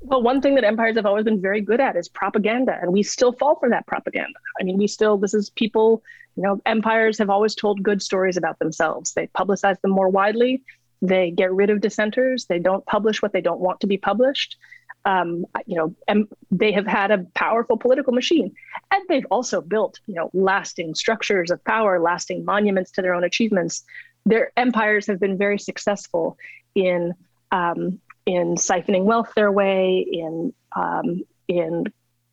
[0.00, 3.02] Well, one thing that empires have always been very good at is propaganda, and we
[3.02, 4.38] still fall for that propaganda.
[4.60, 6.02] I mean, we still, this is people,
[6.36, 9.12] you know, empires have always told good stories about themselves.
[9.12, 10.62] They publicize them more widely,
[11.02, 14.56] they get rid of dissenters, they don't publish what they don't want to be published.
[15.04, 18.52] Um, you know, and they have had a powerful political machine,
[18.90, 23.24] and they've also built, you know, lasting structures of power, lasting monuments to their own
[23.24, 23.84] achievements.
[24.26, 26.36] Their empires have been very successful
[26.74, 27.14] in
[27.52, 31.84] um, in siphoning wealth their way, in um, in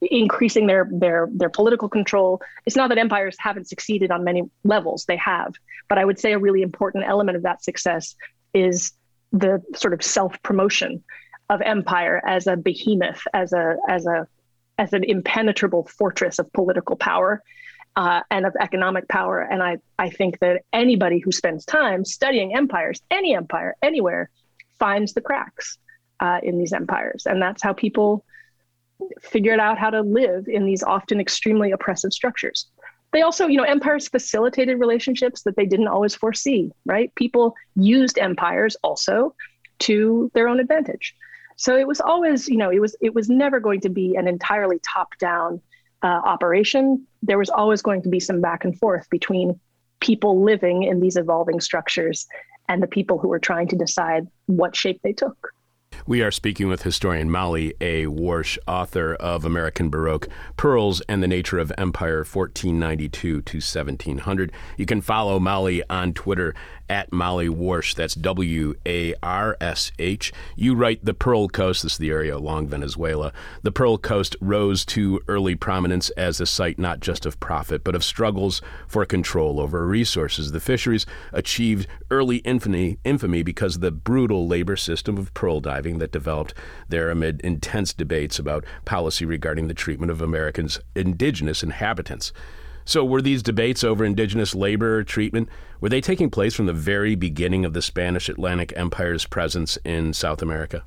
[0.01, 2.41] increasing their their their political control.
[2.65, 5.53] It's not that empires haven't succeeded on many levels; they have.
[5.87, 8.15] But I would say a really important element of that success
[8.53, 8.91] is
[9.31, 11.01] the sort of self promotion
[11.49, 14.27] of empire as a behemoth, as a as a
[14.77, 17.41] as an impenetrable fortress of political power
[17.95, 19.39] uh, and of economic power.
[19.39, 24.29] And I, I think that anybody who spends time studying empires, any empire, anywhere,
[24.77, 25.77] finds the cracks
[26.19, 27.25] uh, in these empires.
[27.25, 28.25] And that's how people
[29.21, 32.67] figured out how to live in these often extremely oppressive structures.
[33.11, 37.13] They also, you know, empires facilitated relationships that they didn't always foresee, right?
[37.15, 39.35] People used empires also
[39.79, 41.15] to their own advantage.
[41.57, 44.27] So it was always, you know, it was it was never going to be an
[44.27, 45.61] entirely top-down
[46.03, 47.07] uh, operation.
[47.23, 49.59] There was always going to be some back and forth between
[50.01, 52.27] people living in these evolving structures
[52.67, 55.54] and the people who were trying to decide what shape they took.
[56.07, 58.05] We are speaking with historian Molly A.
[58.05, 64.51] Warsh, author of American Baroque Pearls and the Nature of Empire, 1492 to 1700.
[64.77, 66.53] You can follow Molly on Twitter
[66.89, 67.95] at Molly Warsh.
[67.95, 70.33] That's W A R S H.
[70.55, 73.31] You write the Pearl Coast, this is the area along Venezuela.
[73.63, 77.95] The Pearl Coast rose to early prominence as a site not just of profit, but
[77.95, 80.51] of struggles for control over resources.
[80.51, 85.97] The fisheries achieved early infamy, infamy because of the brutal labor system of pearl diving
[85.99, 86.53] that developed
[86.89, 92.31] there amid intense debates about policy regarding the treatment of Americans' indigenous inhabitants.
[92.85, 95.49] So, were these debates over indigenous labor treatment
[95.81, 100.13] were they taking place from the very beginning of the Spanish Atlantic Empire's presence in
[100.13, 100.83] South America?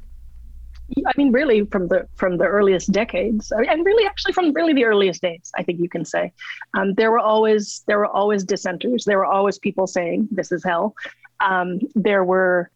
[1.07, 4.85] I mean, really, from the from the earliest decades, and really, actually, from really the
[4.85, 6.33] earliest days, I think you can say,
[6.75, 9.05] um, there were always there were always dissenters.
[9.05, 10.95] There were always people saying this is hell.
[11.41, 12.71] Um, there were,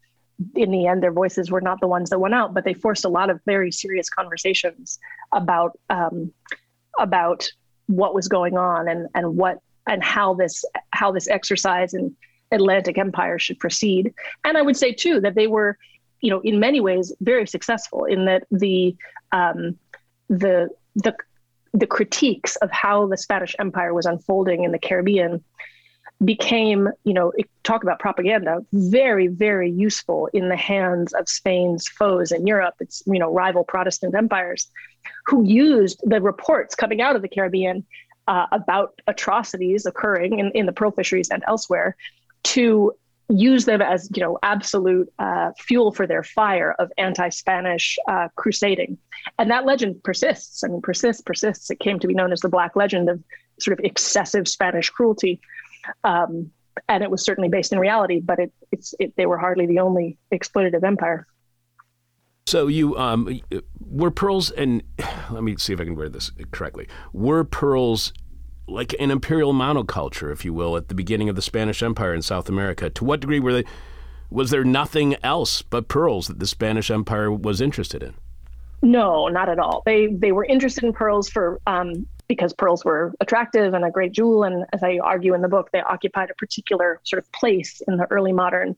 [0.55, 3.03] in the end, their voices were not the ones that went out, but they forced
[3.03, 4.99] a lot of very serious conversations
[5.31, 6.31] about um,
[6.99, 7.49] about
[7.95, 12.15] what was going on and and what and how this how this exercise in
[12.51, 14.13] Atlantic Empire should proceed.
[14.43, 15.77] And I would say too that they were,
[16.21, 18.95] you know, in many ways very successful in that the
[19.31, 19.77] um,
[20.29, 21.15] the the
[21.73, 25.43] the critiques of how the Spanish Empire was unfolding in the Caribbean
[26.23, 32.31] became, you know, talk about propaganda, very, very useful in the hands of Spain's foes
[32.31, 32.75] in Europe.
[32.79, 34.69] It's, you know, rival Protestant empires
[35.25, 37.85] who used the reports coming out of the Caribbean
[38.27, 41.95] uh, about atrocities occurring in, in the pearl fisheries and elsewhere
[42.43, 42.93] to
[43.29, 48.97] use them as you know absolute uh, fuel for their fire of anti-Spanish uh, crusading,
[49.39, 50.63] and that legend persists.
[50.63, 51.69] I mean, persists, persists.
[51.69, 53.23] It came to be known as the Black Legend of
[53.59, 55.39] sort of excessive Spanish cruelty,
[56.03, 56.51] um,
[56.89, 58.19] and it was certainly based in reality.
[58.19, 61.27] But it, it's it, they were hardly the only exploitative empire.
[62.45, 63.39] So you um,
[63.79, 64.83] were pearls, and
[65.31, 66.87] let me see if I can word this correctly.
[67.13, 68.13] Were pearls
[68.67, 72.21] like an imperial monoculture, if you will, at the beginning of the Spanish Empire in
[72.21, 72.89] South America?
[72.89, 73.65] To what degree were they?
[74.29, 78.15] Was there nothing else but pearls that the Spanish Empire was interested in?
[78.81, 79.83] No, not at all.
[79.85, 84.11] They they were interested in pearls for um, because pearls were attractive and a great
[84.11, 87.81] jewel, and as I argue in the book, they occupied a particular sort of place
[87.87, 88.75] in the early modern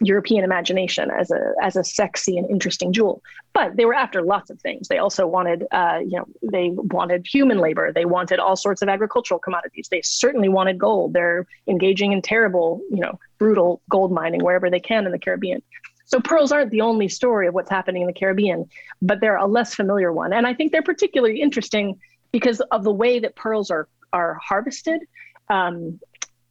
[0.00, 3.22] European imagination as a as a sexy and interesting jewel.
[3.52, 4.88] But they were after lots of things.
[4.88, 7.92] They also wanted, uh, you know, they wanted human labor.
[7.92, 9.88] They wanted all sorts of agricultural commodities.
[9.90, 11.14] They certainly wanted gold.
[11.14, 15.62] They're engaging in terrible, you know, brutal gold mining wherever they can in the Caribbean.
[16.04, 18.68] So pearls aren't the only story of what's happening in the Caribbean,
[19.02, 20.32] but they're a less familiar one.
[20.32, 21.98] And I think they're particularly interesting
[22.32, 25.00] because of the way that pearls are are harvested.
[25.48, 26.00] Um,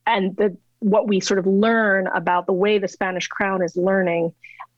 [0.06, 4.32] and the what we sort of learn about the way the Spanish crown is learning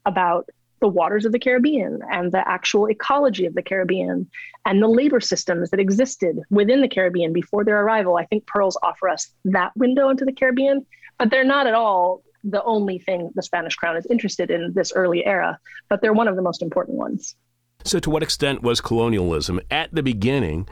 [0.06, 0.48] about
[0.80, 4.26] the waters of the Caribbean and the actual ecology of the Caribbean
[4.64, 8.16] and the labor systems that existed within the Caribbean before their arrival.
[8.16, 10.86] I think pearls offer us that window into the Caribbean,
[11.18, 14.94] but they're not at all the only thing the Spanish crown is interested in this
[14.94, 15.58] early era,
[15.90, 17.36] but they're one of the most important ones.
[17.84, 20.68] So, to what extent was colonialism at the beginning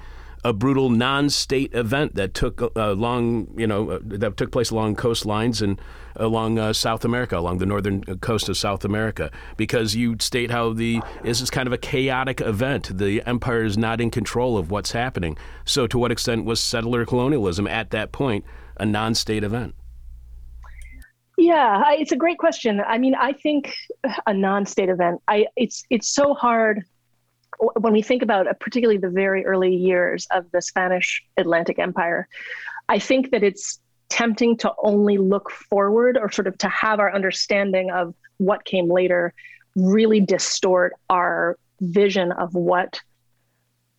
[0.46, 4.94] a brutal non-state event that took uh, along, you know, uh, that took place along
[4.94, 5.80] coastlines and
[6.14, 10.52] along uh, South America, along the northern uh, coast of South America, because you state
[10.52, 12.96] how the this is kind of a chaotic event.
[12.96, 15.36] The empire is not in control of what's happening.
[15.64, 18.44] So, to what extent was settler colonialism at that point
[18.76, 19.74] a non-state event?
[21.36, 22.80] Yeah, it's a great question.
[22.86, 23.74] I mean, I think
[24.28, 25.20] a non-state event.
[25.26, 26.84] I it's it's so hard
[27.58, 32.28] when we think about uh, particularly the very early years of the Spanish Atlantic Empire,
[32.88, 37.12] I think that it's tempting to only look forward or sort of to have our
[37.12, 39.34] understanding of what came later
[39.74, 43.00] really distort our vision of what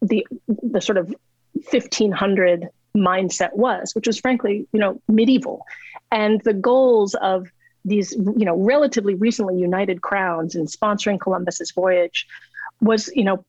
[0.02, 1.14] the the sort of
[1.72, 5.66] 1500 mindset was which was frankly you know medieval.
[6.12, 7.48] And the goals of
[7.84, 12.26] these you know relatively recently united crowns in sponsoring columbus's voyage
[12.82, 13.46] was you know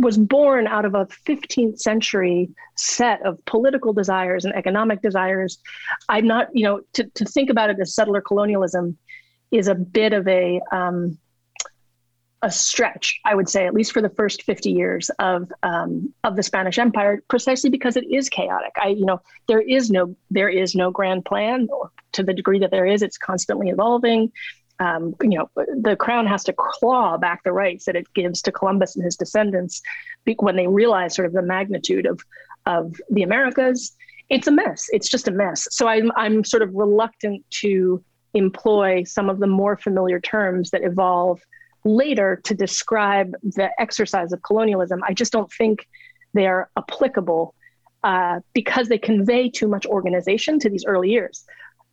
[0.00, 5.58] was born out of a 15th century set of political desires and economic desires.
[6.08, 8.96] I'm not, you know, to, to think about it as settler colonialism
[9.50, 11.18] is a bit of a um,
[12.42, 16.36] a stretch, I would say, at least for the first 50 years of um, of
[16.36, 18.72] the Spanish Empire, precisely because it is chaotic.
[18.80, 22.58] I, you know, there is no there is no grand plan, or to the degree
[22.60, 24.32] that there is, it's constantly evolving
[24.80, 28.52] um, you know, the crown has to claw back the rights that it gives to
[28.52, 29.82] Columbus and his descendants
[30.38, 32.20] when they realize sort of the magnitude of
[32.66, 33.92] of the Americas.
[34.30, 34.86] It's a mess.
[34.92, 35.66] It's just a mess.
[35.70, 38.02] So I'm I'm sort of reluctant to
[38.34, 41.40] employ some of the more familiar terms that evolve
[41.84, 45.00] later to describe the exercise of colonialism.
[45.06, 45.86] I just don't think
[46.32, 47.54] they are applicable
[48.02, 51.44] uh, because they convey too much organization to these early years.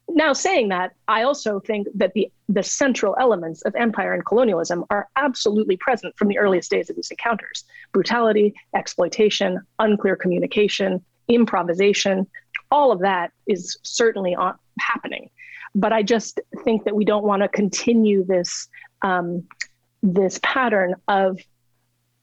[0.09, 4.85] Now, saying that, I also think that the, the central elements of empire and colonialism
[4.89, 12.25] are absolutely present from the earliest days of these encounters brutality, exploitation, unclear communication, improvisation.
[12.71, 15.29] All of that is certainly on, happening.
[15.75, 18.67] But I just think that we don't want to continue this
[19.01, 19.43] um,
[20.01, 21.39] this pattern of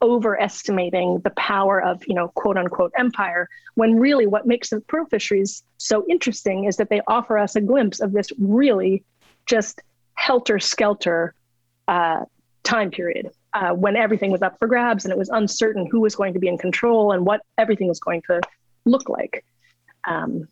[0.04, 5.06] overestimating the power of you know quote unquote empire when really what makes the pearl
[5.06, 9.02] fisheries so interesting is that they offer us a glimpse of this really
[9.46, 9.80] just
[10.12, 11.34] helter skelter
[11.88, 12.22] uh,
[12.64, 16.14] time period uh, when everything was up for grabs and it was uncertain who was
[16.14, 18.40] going to be in control and what everything was going to
[18.84, 19.42] look like.
[20.06, 20.48] Um,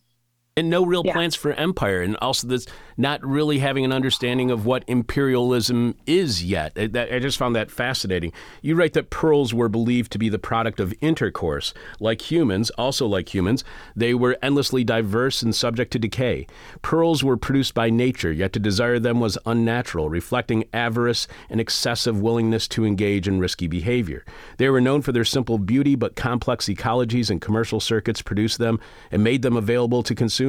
[0.54, 1.14] and no real Yeah.
[1.14, 2.66] plans for empire, and also this
[2.98, 6.72] not really having an understanding of what imperialism is yet.
[6.76, 8.32] I, that- I just found that fascinating.
[8.60, 11.72] You write that pearls were believed to be the product of intercourse.
[12.00, 13.64] Like humans, also like humans,
[13.96, 16.46] they were endlessly diverse and subject to decay.
[16.82, 22.20] Pearls were produced by nature, yet to desire them was unnatural, reflecting avarice and excessive
[22.20, 24.22] willingness to engage in risky behavior.
[24.58, 28.80] They were known for their simple beauty, but complex ecologies and commercial circuits produced them
[29.10, 30.41] and made them available to consumers.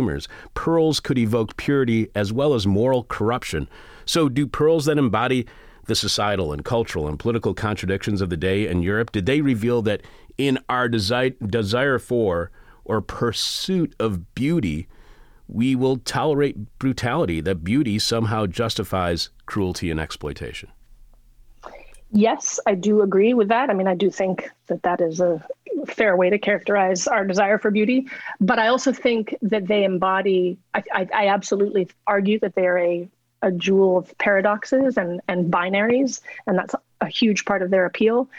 [0.53, 3.67] Pearls could evoke purity as well as moral corruption.
[4.05, 5.45] So, do pearls that embody
[5.85, 9.11] the societal and cultural and political contradictions of the day in Europe?
[9.11, 10.01] Did they reveal that
[10.37, 12.51] in our desi- desire for
[12.85, 14.87] or pursuit of beauty,
[15.47, 20.69] we will tolerate brutality, that beauty somehow justifies cruelty and exploitation?
[22.13, 23.71] Yes, I do agree with that.
[23.71, 25.43] I mean, I do think that that is a
[25.87, 28.07] fair way to characterize our desire for beauty.
[28.39, 33.09] But I also think that they embody, I, I, I absolutely argue that they're a,
[33.41, 38.29] a jewel of paradoxes and, and binaries, and that's a huge part of their appeal.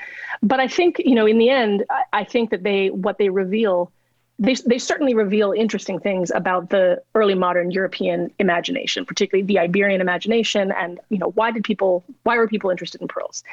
[0.40, 3.28] But I think, you know, in the end, I, I think that they, what they
[3.28, 3.90] reveal,
[4.38, 10.00] they, they certainly reveal interesting things about the early modern European imagination, particularly the Iberian
[10.00, 13.44] imagination, and you know why did people why were people interested in pearls?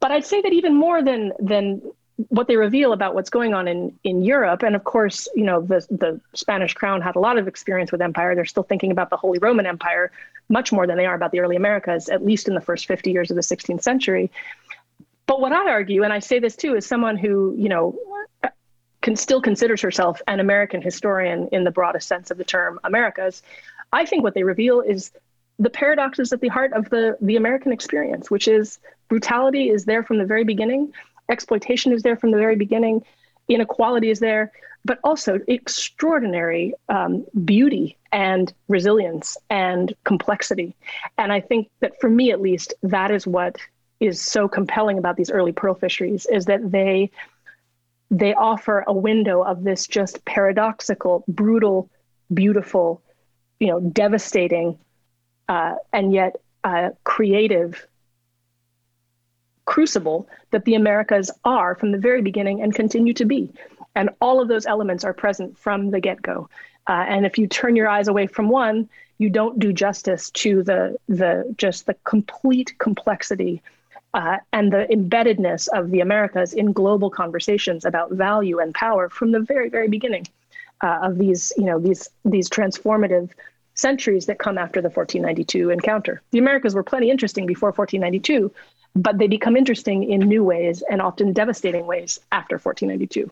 [0.00, 1.80] But I'd say that even more than than
[2.28, 5.62] what they reveal about what's going on in in Europe, and of course, you know
[5.62, 8.34] the the Spanish crown had a lot of experience with empire.
[8.34, 10.12] They're still thinking about the Holy Roman Empire
[10.50, 13.12] much more than they are about the early Americas, at least in the first 50
[13.12, 14.30] years of the 16th century.
[15.26, 17.96] But what I argue, and I say this too, as someone who you know
[19.02, 23.42] can still considers herself an American historian in the broadest sense of the term Americas,
[23.92, 25.10] I think what they reveal is
[25.58, 28.78] the paradoxes at the heart of the, the American experience, which is
[29.08, 30.92] brutality is there from the very beginning,
[31.28, 33.04] exploitation is there from the very beginning,
[33.48, 34.52] inequality is there,
[34.84, 40.74] but also extraordinary um, beauty and resilience and complexity.
[41.18, 43.58] And I think that for me, at least, that is what
[44.00, 47.10] is so compelling about these early pearl fisheries is that they
[48.10, 51.88] they offer a window of this just paradoxical, brutal,
[52.32, 53.02] beautiful,
[53.60, 54.78] you know, devastating,
[55.48, 57.86] uh, and yet uh, creative
[59.64, 63.52] crucible that the Americas are from the very beginning and continue to be.
[63.94, 66.48] And all of those elements are present from the get go.
[66.88, 68.88] Uh, and if you turn your eyes away from one,
[69.18, 73.62] you don't do justice to the the just the complete complexity
[74.14, 79.30] uh, and the embeddedness of the Americas in global conversations about value and power from
[79.30, 80.26] the very, very beginning
[80.82, 83.30] uh, of these, you know, these these transformative
[83.74, 86.22] centuries that come after the 1492 encounter.
[86.32, 88.52] The Americas were plenty interesting before 1492,
[88.94, 93.30] but they become interesting in new ways and often devastating ways after 1492.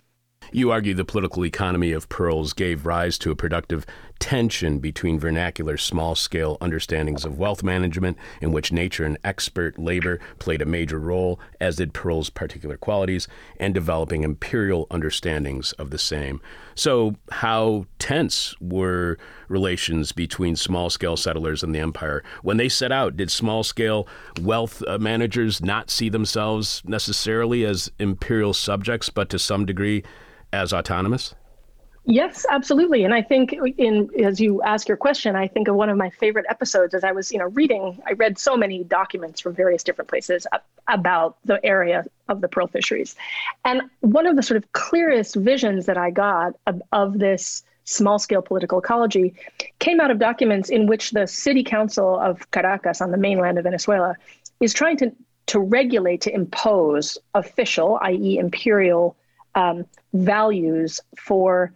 [0.50, 3.84] You argue the political economy of pearls gave rise to a productive
[4.18, 10.18] tension between vernacular small scale understandings of wealth management, in which nature and expert labor
[10.38, 15.98] played a major role, as did pearls' particular qualities, and developing imperial understandings of the
[15.98, 16.40] same.
[16.74, 22.22] So, how tense were relations between small scale settlers and the empire?
[22.42, 24.06] When they set out, did small scale
[24.40, 30.04] wealth uh, managers not see themselves necessarily as imperial subjects, but to some degree,
[30.52, 31.34] as autonomous?
[32.04, 33.04] Yes, absolutely.
[33.04, 36.08] And I think in as you ask your question, I think of one of my
[36.08, 39.82] favorite episodes as I was, you know, reading, I read so many documents from various
[39.82, 40.46] different places
[40.86, 43.14] about the area of the pearl fisheries.
[43.64, 48.18] And one of the sort of clearest visions that I got of, of this small
[48.18, 49.34] scale political ecology
[49.78, 53.64] came out of documents in which the city council of Caracas on the mainland of
[53.64, 54.14] Venezuela
[54.60, 55.12] is trying to
[55.48, 59.16] to regulate, to impose official, i.e., imperial
[59.54, 61.72] um, values for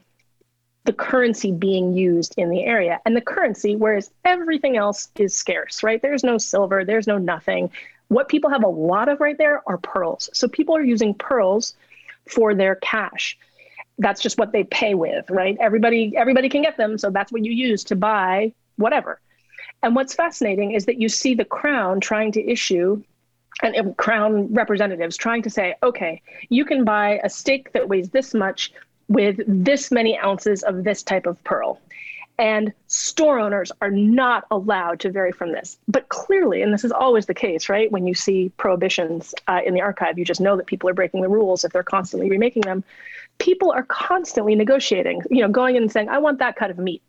[0.84, 3.00] the currency being used in the area.
[3.04, 6.02] And the currency, whereas everything else is scarce, right?
[6.02, 7.70] There's no silver, there's no nothing.
[8.08, 10.28] What people have a lot of right there are pearls.
[10.34, 11.74] So people are using pearls
[12.28, 13.38] for their cash.
[13.98, 15.56] That's just what they pay with, right?
[15.60, 19.20] Everybody everybody can get them, so that's what you use to buy whatever.
[19.82, 23.02] And what's fascinating is that you see the crown trying to issue
[23.62, 28.34] and crown representatives trying to say, okay, you can buy a steak that weighs this
[28.34, 28.72] much
[29.12, 31.80] with this many ounces of this type of pearl.
[32.38, 35.76] And store owners are not allowed to vary from this.
[35.86, 37.92] But clearly, and this is always the case, right?
[37.92, 41.20] When you see prohibitions uh, in the archive, you just know that people are breaking
[41.20, 42.82] the rules if they're constantly remaking them.
[43.38, 46.78] People are constantly negotiating, you know, going in and saying, I want that cut of
[46.78, 47.02] meat.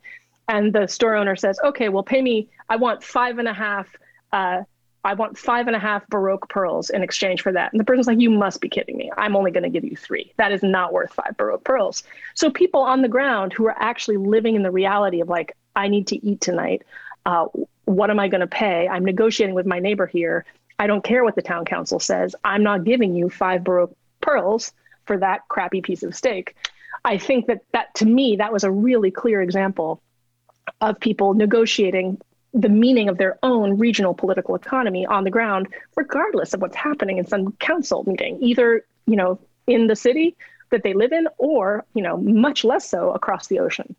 [0.50, 3.88] And the store owner says, okay, well, pay me, I want five and a half
[4.34, 4.64] uh,
[5.04, 7.74] I want five and a half Baroque pearls in exchange for that.
[7.74, 9.12] And the person's like, you must be kidding me.
[9.18, 10.34] I'm only going to give you three.
[10.38, 12.04] That is not worth five Baroque pearls.
[12.36, 15.90] So people on the ground who are actually living in the reality of like, I
[15.90, 16.84] need to eat tonight.
[17.26, 17.48] Uh,
[17.86, 18.88] what am I going to pay?
[18.88, 20.46] I'm negotiating with my neighbor here.
[20.80, 22.36] I don't care what the town council says.
[22.44, 24.72] I'm not giving you five Baroque pearls
[25.06, 26.56] for that crappy piece of steak.
[27.06, 30.02] I think that that to me that was a really clear example
[30.80, 32.22] of people negotiating
[32.54, 37.18] the meaning of their own regional political economy on the ground, regardless of what's happening
[37.18, 40.36] in some council meeting, either you know in the city
[40.70, 43.96] that they live in, or you know much less so across the ocean.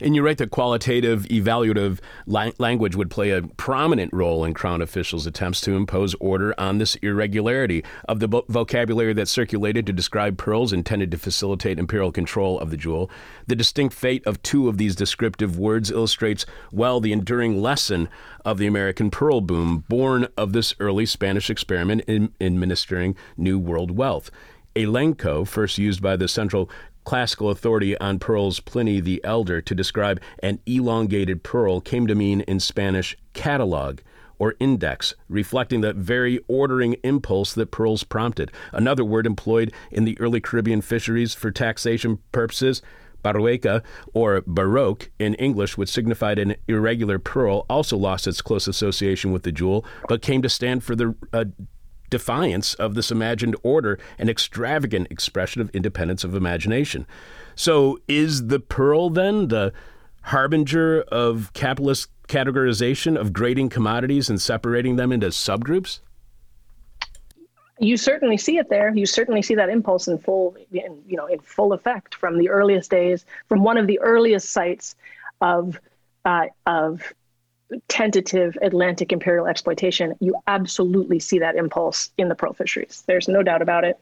[0.00, 4.82] And you write that qualitative, evaluative la- language would play a prominent role in Crown
[4.82, 9.92] officials' attempts to impose order on this irregularity of the vo- vocabulary that circulated to
[9.92, 13.10] describe pearls intended to facilitate imperial control of the jewel.
[13.46, 18.08] The distinct fate of two of these descriptive words illustrates well the enduring lesson
[18.44, 23.90] of the American pearl boom, born of this early Spanish experiment in administering New World
[23.90, 24.30] wealth.
[24.76, 26.70] Elenco, first used by the Central
[27.08, 32.42] classical authority on pearls Pliny the Elder to describe an elongated pearl came to mean
[32.42, 34.00] in Spanish catalog
[34.38, 38.52] or index, reflecting the very ordering impulse that pearls prompted.
[38.72, 42.82] Another word employed in the early Caribbean fisheries for taxation purposes,
[43.24, 43.82] barueca
[44.12, 49.44] or baroque in English, which signified an irregular pearl, also lost its close association with
[49.44, 51.46] the jewel, but came to stand for the uh,
[52.10, 57.06] defiance of this imagined order, an extravagant expression of independence of imagination.
[57.54, 59.72] So, is the pearl then the
[60.22, 66.00] harbinger of capitalist categorization of grading commodities and separating them into subgroups?
[67.80, 68.92] You certainly see it there.
[68.94, 72.50] You certainly see that impulse in full, in, you know, in full effect from the
[72.50, 74.96] earliest days, from one of the earliest sites
[75.40, 75.78] of
[76.24, 77.14] uh, of
[77.88, 83.04] tentative Atlantic imperial exploitation, you absolutely see that impulse in the pearl fisheries.
[83.06, 83.98] There's no doubt about it.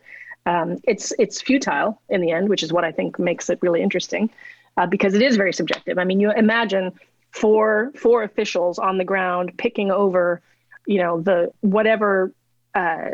[0.46, 3.82] Um, it's it's futile in the end, which is what I think makes it really
[3.82, 4.30] interesting,
[4.76, 5.98] uh, because it is very subjective.
[5.98, 6.92] I mean, you imagine
[7.32, 10.40] four four officials on the ground picking over,
[10.86, 12.32] you know, the whatever
[12.74, 13.10] uh,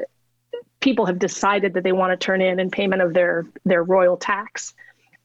[0.80, 4.18] people have decided that they want to turn in in payment of their their royal
[4.18, 4.74] tax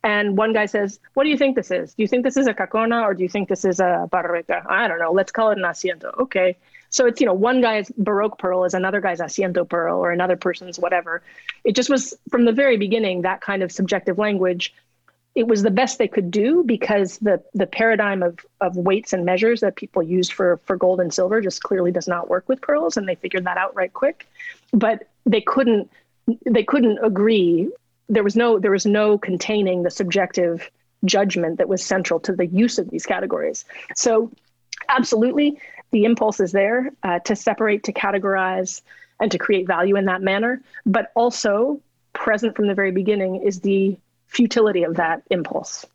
[0.04, 1.93] and one guy says, What do you think this is?
[1.93, 4.64] Do you think this is a cacona or do you think this is a barreca?
[4.70, 5.12] I don't know.
[5.12, 6.18] Let's call it an asiento.
[6.20, 6.58] Okay.
[6.89, 10.38] So it's, you know, one guy's Baroque pearl is another guy's asiento pearl or another
[10.38, 11.22] person's whatever.
[11.64, 14.74] It just was from the very beginning, that kind of subjective language.
[15.36, 19.24] It was the best they could do because the the paradigm of of weights and
[19.24, 22.60] measures that people used for for gold and silver just clearly does not work with
[22.62, 24.28] pearls, and they figured that out right quick.
[24.72, 25.91] But they couldn't
[26.45, 27.70] they couldn't agree
[28.10, 30.70] there was no there was no containing the subjective
[31.05, 33.66] judgment that was central to the use of these categories.
[33.95, 34.32] So,
[34.89, 35.60] absolutely,
[35.91, 38.82] the impulse is there uh, to separate, to categorize,
[39.20, 40.62] and to create value in that manner.
[40.86, 41.82] But also,
[42.14, 43.97] present from the very beginning is the
[44.28, 45.86] futility of that impulse.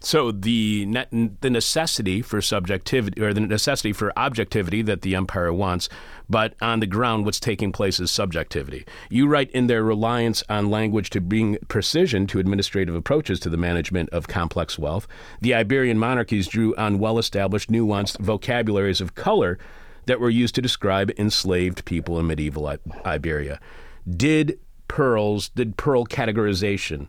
[0.00, 5.52] So the ne- the necessity for subjectivity or the necessity for objectivity that the empire
[5.52, 5.88] wants,
[6.28, 8.84] but on the ground, what's taking place is subjectivity.
[9.08, 13.56] You write in their reliance on language to bring precision to administrative approaches to the
[13.56, 15.08] management of complex wealth.
[15.40, 19.58] The Iberian monarchies drew on well-established, nuanced vocabularies of color
[20.04, 23.60] that were used to describe enslaved people in medieval I- Iberia.
[24.08, 27.08] Did pearls, did pearl categorization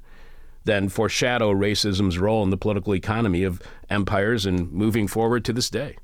[0.68, 5.70] then foreshadow racism's role in the political economy of empires and moving forward to this
[5.70, 5.98] day?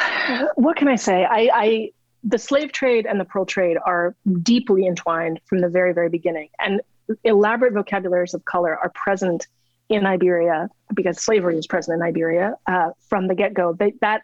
[0.56, 1.24] What can I say?
[1.24, 1.90] I, I
[2.24, 6.48] the slave trade and the pearl trade are deeply entwined from the very, very beginning.
[6.58, 6.80] And
[7.22, 9.46] elaborate vocabularies of color are present
[9.90, 13.76] in Iberia because slavery is present in Iberia uh, from the get go.
[14.00, 14.22] That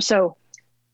[0.00, 0.36] so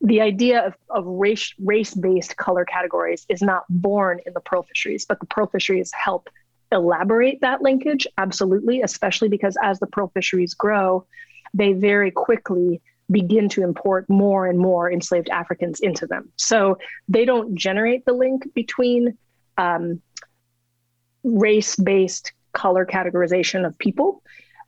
[0.01, 4.63] the idea of, of race race based color categories is not born in the pearl
[4.63, 6.29] fisheries, but the pearl fisheries help
[6.75, 11.07] elaborate that linkage, absolutely, especially because as the pearl fisheries grow,
[11.55, 16.31] they very quickly begin to import more and more enslaved Africans into them.
[16.37, 19.17] So they don't generate the link between
[19.59, 20.01] um,
[21.23, 24.23] race based color categorization of people,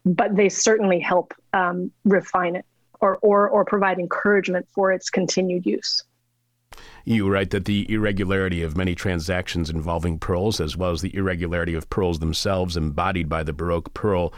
[0.04, 2.66] but they certainly help um, refine it
[3.00, 6.02] or, or, or provide encouragement for its continued use.
[7.04, 11.74] You write that the irregularity of many transactions involving pearls, as well as the irregularity
[11.74, 14.32] of pearls themselves, embodied by the Baroque pearl,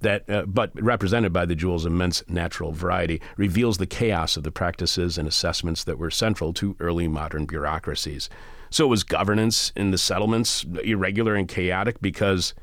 [0.00, 4.50] that, uh, but represented by the jewel's immense natural variety, reveals the chaos of the
[4.50, 8.28] practices and assessments that were central to early modern bureaucracies.
[8.70, 12.54] So was governance in the settlements irregular and chaotic because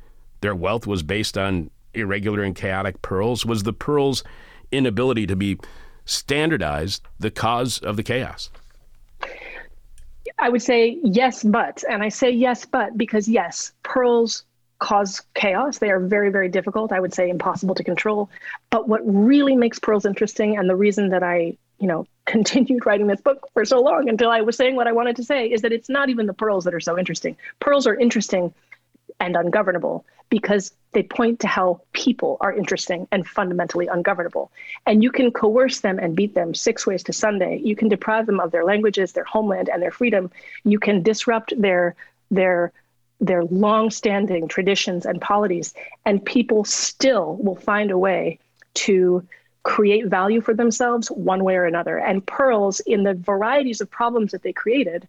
[0.42, 3.46] their wealth was based on irregular and chaotic pearls?
[3.46, 4.24] Was the pearls'
[4.72, 5.58] inability to be
[6.06, 8.50] standardized the cause of the chaos.
[10.40, 11.84] I would say yes, but.
[11.90, 14.44] And I say yes, but because yes, pearls
[14.82, 15.78] cause chaos.
[15.78, 16.92] They are very, very difficult.
[16.92, 18.30] I would say impossible to control.
[18.72, 23.08] But what really makes pearls interesting, and the reason that I, you know, continued writing
[23.08, 25.62] this book for so long until I was saying what I wanted to say, is
[25.62, 27.38] that it's not even the pearls that are so interesting.
[27.60, 28.54] Pearls are interesting
[29.22, 34.52] and ungovernable because they point to how people are interesting and fundamentally ungovernable.
[34.86, 37.60] And you can coerce them and beat them six ways to Sunday.
[37.64, 40.32] You can deprive them of their languages, their homeland, and their freedom.
[40.66, 41.96] You can disrupt their
[42.30, 42.74] their
[43.20, 45.74] their long-standing traditions and polities,
[46.06, 48.40] and people still will find a way
[48.74, 49.24] to
[49.64, 52.00] create value for themselves one way or another.
[52.00, 55.08] And pearls, in the varieties of problems that they created,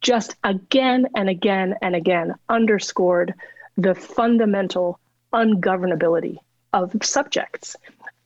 [0.00, 3.34] just again and again and again underscored
[3.76, 4.98] the fundamental
[5.32, 6.36] ungovernability
[6.72, 7.76] of subjects.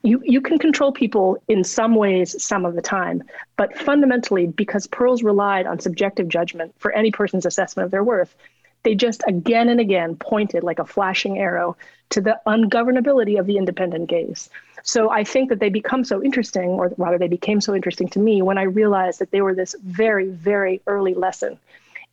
[0.03, 3.23] You, you can control people in some ways some of the time,
[3.57, 8.35] but fundamentally, because pearls relied on subjective judgment for any person's assessment of their worth,
[8.83, 11.77] they just again and again pointed like a flashing arrow
[12.11, 14.51] to the ungovernability of the independent gaze.
[14.83, 18.19] So I think that they become so interesting, or rather, they became so interesting to
[18.19, 21.59] me when I realized that they were this very, very early lesson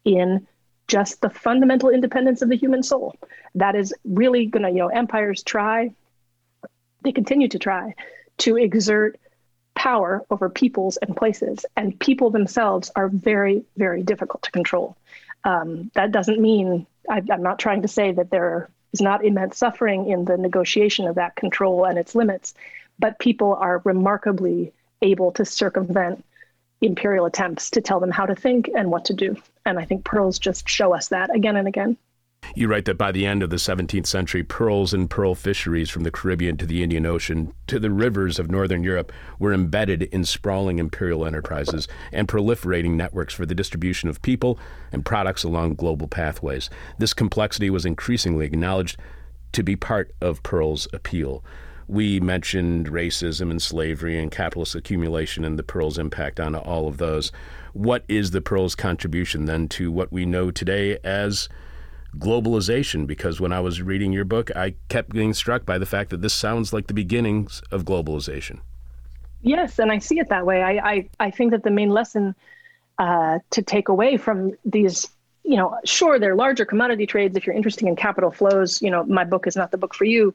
[0.06, 0.48] in
[0.88, 3.16] just the fundamental independence of the human soul.
[3.56, 5.92] That is really going to, you know, empires try,
[7.04, 7.96] they continue to try
[8.40, 9.20] to exert
[9.76, 14.96] power over peoples and places, and people themselves are very, very difficult to control.
[15.44, 19.58] Um, that doesn't mean I, I'm not trying to say that there is not immense
[19.58, 22.54] suffering in the negotiation of that control and its limits,
[22.98, 26.24] but people are remarkably able to circumvent
[26.82, 29.36] imperial attempts to tell them how to think and what to do.
[29.66, 31.98] And I think pearls just show us that again and again.
[32.56, 36.04] You write that by the end of the 17th century, pearls and pearl fisheries from
[36.04, 40.26] the Caribbean to the Indian Ocean to the rivers of northern Europe were embedded in
[40.26, 44.60] sprawling imperial enterprises and proliferating networks for the distribution of people
[44.92, 46.70] and products along global pathways.
[46.98, 48.98] This complexity was increasingly acknowledged
[49.54, 51.44] to be part of Pearl's appeal.
[51.88, 56.98] We mentioned racism and slavery and capitalist accumulation and the Pearl's impact on all of
[56.98, 57.32] those.
[57.74, 61.48] What is the Pearl's contribution then to what we know today as
[62.18, 66.10] globalization because when I was reading your book, I kept being struck by the fact
[66.10, 68.60] that this sounds like the beginnings of globalization.
[69.42, 70.62] Yes, and I see it that way.
[70.62, 72.36] I I, I think that the main lesson
[72.98, 75.08] uh, to take away from these,
[75.44, 77.38] you know, sure they're larger commodity trades.
[77.38, 80.04] If you're interested in capital flows, you know, my book is not the book for
[80.04, 80.34] you.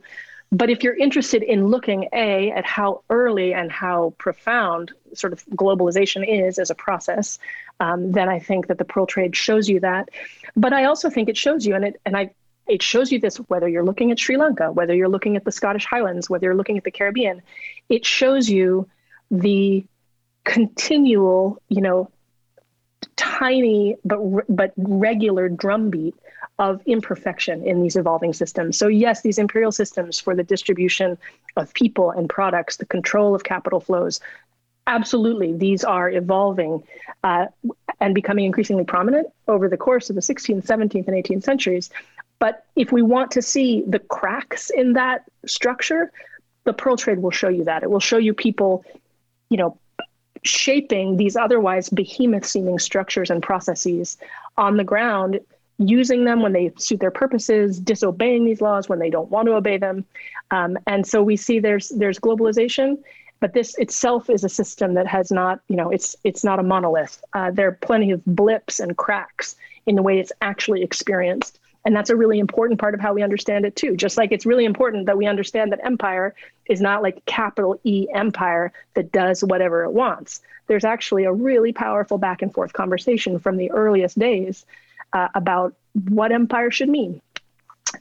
[0.55, 5.45] But if you're interested in looking a at how early and how profound sort of
[5.47, 7.41] globalization is as a process,
[7.81, 10.11] um, then I think that the pearl trade shows you that.
[10.55, 12.31] But I also think it shows you, and it and I
[12.69, 15.51] it shows you this whether you're looking at Sri Lanka, whether you're looking at the
[15.51, 17.43] Scottish Highlands, whether you're looking at the Caribbean,
[17.89, 18.89] it shows you
[19.33, 19.85] the
[20.45, 22.11] continual, you know,
[23.17, 26.15] tiny but but regular drumbeat
[26.59, 28.79] of imperfection in these evolving systems.
[28.79, 31.19] So yes, these imperial systems for the distribution
[31.57, 34.21] of people and products, the control of capital flows,
[34.87, 36.83] absolutely these are evolving
[37.23, 37.47] uh,
[38.01, 41.91] and becoming increasingly prominent over the course of the 16th 17th and 18th centuries
[42.39, 46.13] but if we want to see the cracks in that structure
[46.65, 48.85] the pearl trade will show you that it will show you people
[49.49, 49.79] you know
[50.43, 54.19] shaping these otherwise behemoth seeming structures and processes
[54.59, 55.41] on the ground
[55.79, 59.55] using them when they suit their purposes disobeying these laws when they don't want to
[59.55, 60.05] obey them
[60.51, 62.97] um, and so we see there's there's globalization
[63.45, 66.63] but this itself is a system that has not, you know, it's it's not a
[66.63, 67.23] monolith.
[67.35, 71.95] Uh, there are plenty of blips and cracks in the way it's actually experienced, and
[71.95, 73.97] that's a really important part of how we understand it too.
[73.97, 76.35] Just like it's really important that we understand that empire
[76.71, 80.41] is not like capital E empire that does whatever it wants.
[80.67, 84.65] There's actually a really powerful back and forth conversation from the earliest days
[85.15, 85.75] uh, about
[86.11, 87.23] what empire should mean,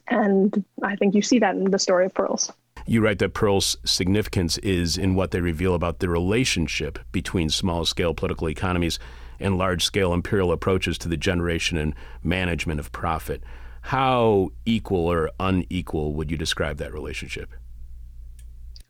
[0.08, 2.52] and I think you see that in the story of pearls.
[2.86, 7.86] You write that Pearl's significance is in what they reveal about the relationship between small
[7.86, 8.98] scale political economies
[9.40, 13.42] and large scale imperial approaches to the generation and management of profit.
[13.80, 17.50] How equal or unequal would you describe that relationship?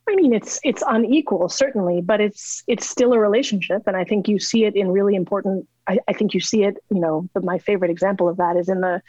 [0.08, 4.28] I mean, it's it's unequal certainly, but it's it's still a relationship, and I think
[4.28, 5.66] you see it in really important.
[5.86, 6.76] I, I think you see it.
[6.90, 9.02] You know, but my favorite example of that is in the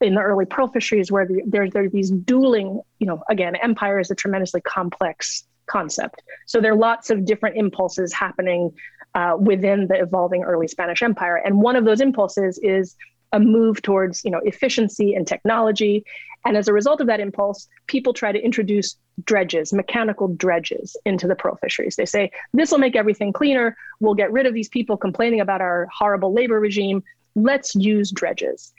[0.00, 3.56] in the early pearl fisheries where the, there, there are these dueling, you know, again,
[3.56, 6.22] empire is a tremendously complex concept.
[6.46, 8.72] So there are lots of different impulses happening
[9.14, 11.36] uh, within the evolving early Spanish Empire.
[11.36, 12.94] And one of those impulses is
[13.32, 16.04] a move towards you know efficiency and technology.
[16.44, 21.26] And as a result of that impulse people try to introduce dredges mechanical dredges into
[21.26, 21.96] the pearl fisheries.
[21.96, 23.76] They say this will make everything cleaner.
[24.00, 27.02] We'll get rid of these people complaining about our horrible labor regime.
[27.34, 28.72] Let's use dredges.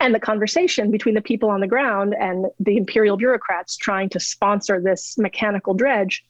[0.00, 4.20] And the conversation between the people on the ground and the imperial bureaucrats trying to
[4.20, 6.24] sponsor this mechanical dredge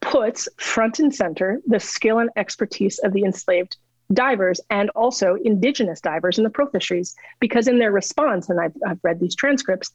[0.00, 3.76] puts front and center the skill and expertise of the enslaved
[4.12, 8.72] divers and also indigenous divers in the pearl fisheries because in their response and I've,
[8.86, 9.90] I've read these transcripts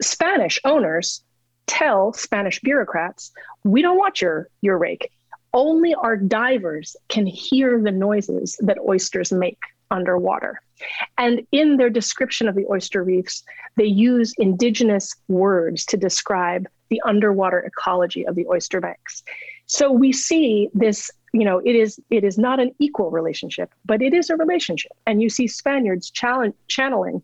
[0.00, 1.22] spanish owners
[1.66, 3.32] tell spanish bureaucrats
[3.64, 5.10] we don't want your your rake.
[5.54, 9.58] Only our divers can hear the noises that oysters make
[9.90, 10.60] underwater.
[11.18, 13.44] And in their description of the oyster reefs
[13.76, 19.22] they use indigenous words to describe the underwater ecology of the oyster banks
[19.72, 24.02] so we see this you know it is it is not an equal relationship but
[24.02, 24.92] it is a relationship.
[25.06, 27.22] And you see spaniards channeling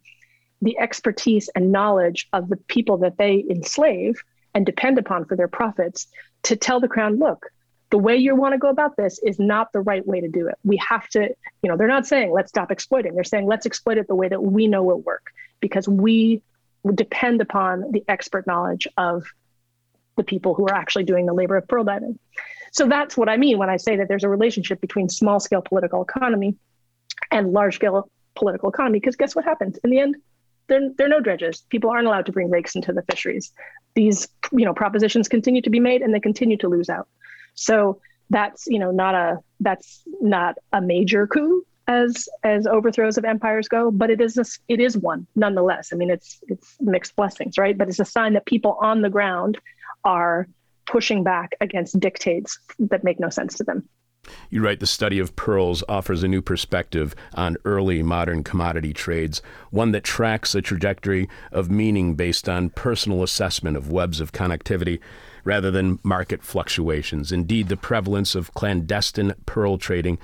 [0.63, 4.25] the expertise and knowledge of the people that they enslave
[4.55, 6.07] and depend upon for their profits
[6.45, 7.47] to tell the crown look
[7.91, 10.49] the way you want to go about this is not the right way to do
[10.49, 10.57] it.
[10.65, 11.29] We have to
[11.63, 13.15] you know they're not saying let's stop exploiting.
[13.15, 15.27] They're saying let's exploit it the way that we know will work
[15.61, 16.41] because we
[16.95, 19.27] depend upon the expert knowledge of
[20.19, 22.19] the people who are actually doing the labor of pearl diving
[22.73, 25.63] so that's what I mean when I say that there's a relationship between small scale
[25.63, 26.57] political economy
[27.31, 29.01] and large scale political economy.
[29.01, 29.79] Because guess what happens?
[29.85, 30.17] In the end,
[30.69, 31.63] there, there are no dredges.
[31.71, 33.53] People aren't allowed to bring rakes into the fisheries.
[33.95, 37.09] These you know propositions continue to be made and they continue to lose out.
[37.55, 38.01] So
[38.31, 43.67] that's you know not a that's not a major coup as as overthrows of empires
[43.67, 45.89] go, but it is a, it is one nonetheless.
[45.93, 47.77] I mean, it's it's mixed blessings, right?
[47.77, 49.59] But it's a sign that people on the ground
[50.09, 50.49] are
[50.87, 53.87] pushing back against dictates that make no sense to them.
[54.51, 59.43] You write the study of pearls offers a new perspective on early modern commodity trades,
[59.71, 64.99] one that tracks a trajectory of meaning based on personal assessment of webs of connectivity
[65.45, 67.31] rather than market fluctuations.
[67.31, 70.19] Indeed, the prevalence of clandestine pearl trading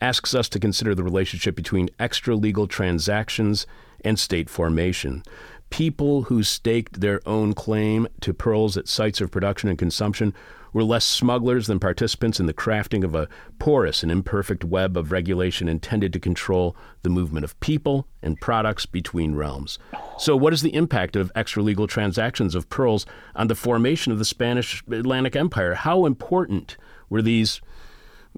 [0.00, 3.66] asks us to consider the relationship between extra legal transactions
[4.04, 5.22] and state formation
[5.70, 10.34] people who staked their own claim to pearls at sites of production and consumption
[10.76, 15.10] were less smugglers than participants in the crafting of a porous and imperfect web of
[15.10, 19.78] regulation intended to control the movement of people and products between realms.
[20.18, 24.24] So, what is the impact of extralegal transactions of pearls on the formation of the
[24.26, 25.74] Spanish Atlantic Empire?
[25.74, 26.76] How important
[27.08, 27.60] were these?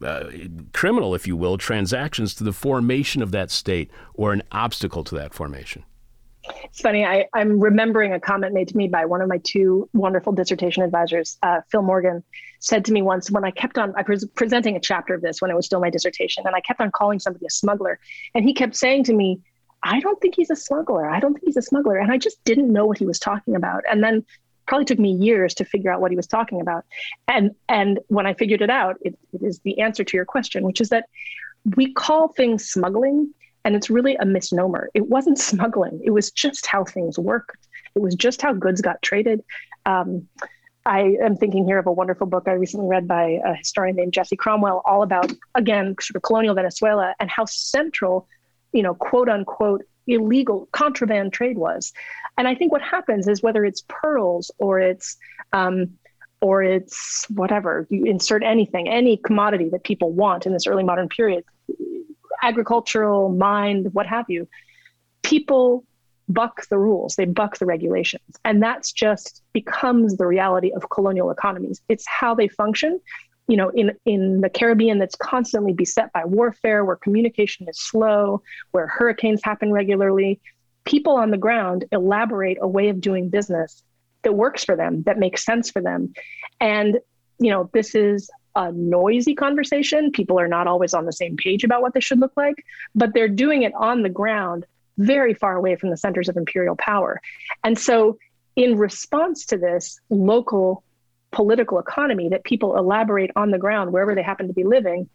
[0.00, 0.30] Uh,
[0.72, 5.16] criminal, if you will, transactions to the formation of that state or an obstacle to
[5.16, 5.82] that formation?
[6.64, 7.04] It's funny.
[7.04, 10.82] I, am remembering a comment made to me by one of my two wonderful dissertation
[10.82, 12.22] advisors, uh, Phil Morgan,
[12.60, 15.40] said to me once when I kept on I was presenting a chapter of this
[15.40, 17.98] when it was still my dissertation, and I kept on calling somebody a smuggler,
[18.34, 19.40] and he kept saying to me,
[19.82, 21.08] "I don't think he's a smuggler.
[21.08, 23.54] I don't think he's a smuggler," and I just didn't know what he was talking
[23.54, 23.84] about.
[23.90, 24.24] And then
[24.66, 26.84] probably took me years to figure out what he was talking about.
[27.26, 30.62] And and when I figured it out, it, it is the answer to your question,
[30.62, 31.06] which is that
[31.76, 33.32] we call things smuggling
[33.68, 34.88] and it's really a misnomer.
[34.94, 37.68] It wasn't smuggling, it was just how things worked.
[37.94, 39.44] It was just how goods got traded.
[39.84, 40.26] Um,
[40.86, 44.14] I am thinking here of a wonderful book I recently read by a historian named
[44.14, 48.26] Jesse Cromwell, all about, again, sort of colonial Venezuela and how central,
[48.72, 51.92] you know, quote unquote, illegal contraband trade was.
[52.38, 55.18] And I think what happens is whether it's pearls or it's,
[55.52, 55.90] um,
[56.40, 61.10] or it's whatever, you insert anything, any commodity that people want in this early modern
[61.10, 61.44] period,
[62.42, 64.48] agricultural mind, what have you,
[65.22, 65.84] people
[66.28, 68.36] buck the rules, they buck the regulations.
[68.44, 71.80] And that's just becomes the reality of colonial economies.
[71.88, 73.00] It's how they function.
[73.46, 78.42] You know, in, in the Caribbean, that's constantly beset by warfare, where communication is slow,
[78.72, 80.38] where hurricanes happen regularly,
[80.84, 83.82] people on the ground elaborate a way of doing business
[84.22, 86.12] that works for them, that makes sense for them.
[86.60, 86.98] And,
[87.38, 90.10] you know, this is a noisy conversation.
[90.10, 92.56] People are not always on the same page about what they should look like,
[92.92, 94.66] but they're doing it on the ground,
[94.98, 97.20] very far away from the centers of imperial power.
[97.62, 98.18] And so,
[98.56, 100.82] in response to this local
[101.30, 105.08] political economy that people elaborate on the ground wherever they happen to be living,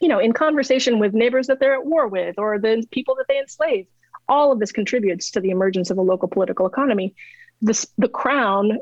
[0.00, 3.26] you know, in conversation with neighbors that they're at war with or the people that
[3.28, 3.86] they enslave,
[4.30, 7.14] all of this contributes to the emergence of a local political economy.
[7.60, 8.78] The crown,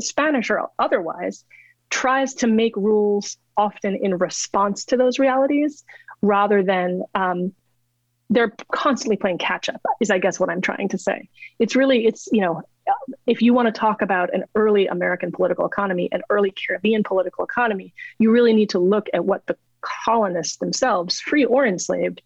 [0.00, 1.44] Spanish or otherwise,
[1.92, 5.84] tries to make rules often in response to those realities
[6.22, 7.52] rather than um,
[8.30, 11.28] they're constantly playing catch up is i guess what i'm trying to say
[11.58, 12.62] it's really it's you know
[13.26, 17.44] if you want to talk about an early american political economy an early caribbean political
[17.44, 22.22] economy you really need to look at what the colonists themselves free or enslaved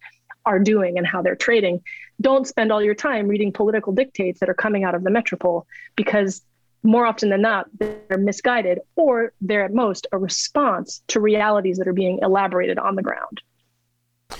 [0.47, 1.83] are doing and how they're trading.
[2.21, 5.67] Don't spend all your time reading political dictates that are coming out of the metropole
[5.95, 6.41] because
[6.83, 11.87] more often than not, they're misguided or they're at most a response to realities that
[11.87, 13.41] are being elaborated on the ground.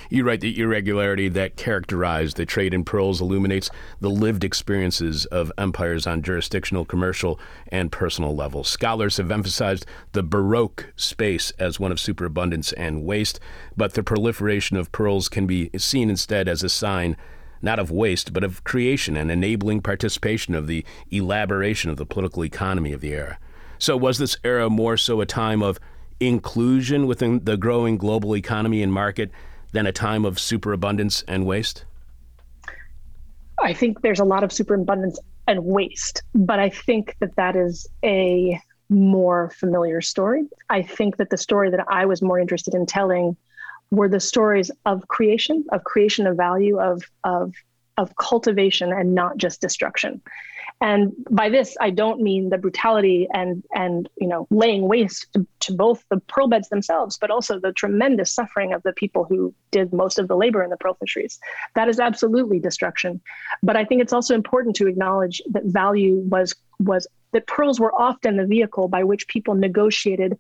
[0.10, 3.70] You write the irregularity that characterized the trade in pearls illuminates
[4.02, 8.68] the lived experiences of empires on jurisdictional, commercial, and personal levels.
[8.68, 13.40] Scholars have emphasized the Baroque space as one of superabundance and waste,
[13.76, 17.16] but the proliferation of pearls can be seen instead as a sign
[17.62, 22.44] not of waste, but of creation and enabling participation of the elaboration of the political
[22.44, 23.38] economy of the era.
[23.80, 25.80] So, was this era more so a time of
[26.20, 29.32] inclusion within the growing global economy and market
[29.72, 31.86] than a time of superabundance and waste?
[33.62, 37.88] I think there's a lot of superabundance and waste, but I think that that is
[38.04, 40.46] a more familiar story.
[40.70, 43.36] I think that the story that I was more interested in telling
[43.92, 47.54] were the stories of creation, of creation of value, of of
[47.98, 50.22] of cultivation and not just destruction.
[50.80, 55.48] And by this, I don't mean the brutality and and you know laying waste to,
[55.62, 59.54] to, both the pearl beds themselves, but also the tremendous suffering of the people who
[59.72, 61.40] did most of the labor in the pearl fisheries.
[61.74, 63.22] That is absolutely destruction.
[63.64, 67.94] But I think it's also important to acknowledge that value was was that pearls were
[68.00, 70.38] often the vehicle by which people negotiated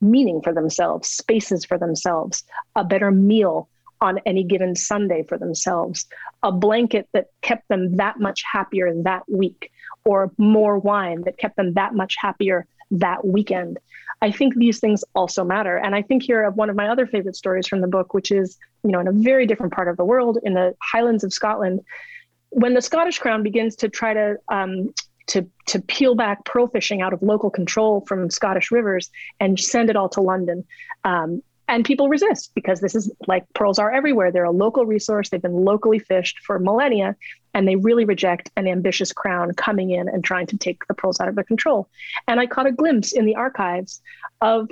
[0.00, 2.44] meaning for themselves, spaces for themselves,
[2.76, 3.68] a better meal
[4.00, 6.06] on any given Sunday for themselves,
[6.42, 9.70] a blanket that kept them that much happier that week,
[10.04, 13.78] or more wine that kept them that much happier that weekend.
[14.22, 15.76] I think these things also matter.
[15.76, 18.30] And I think here of one of my other favorite stories from the book, which
[18.30, 21.32] is, you know, in a very different part of the world, in the Highlands of
[21.32, 21.80] Scotland,
[22.50, 24.92] when the Scottish Crown begins to try to um,
[25.28, 29.90] to to peel back pearl fishing out of local control from Scottish rivers and send
[29.90, 30.64] it all to London.
[31.04, 34.32] Um, and people resist because this is like pearls are everywhere.
[34.32, 35.28] They're a local resource.
[35.28, 37.14] They've been locally fished for millennia,
[37.54, 41.20] and they really reject an ambitious crown coming in and trying to take the pearls
[41.20, 41.88] out of their control.
[42.26, 44.02] And I caught a glimpse in the archives
[44.40, 44.68] of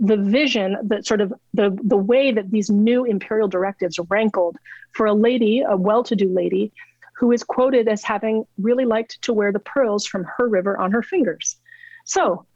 [0.00, 4.56] the vision that sort of the the way that these new imperial directives rankled
[4.92, 6.72] for a lady, a well-to-do lady,
[7.16, 10.92] who is quoted as having really liked to wear the pearls from her river on
[10.92, 11.56] her fingers.
[12.04, 12.46] So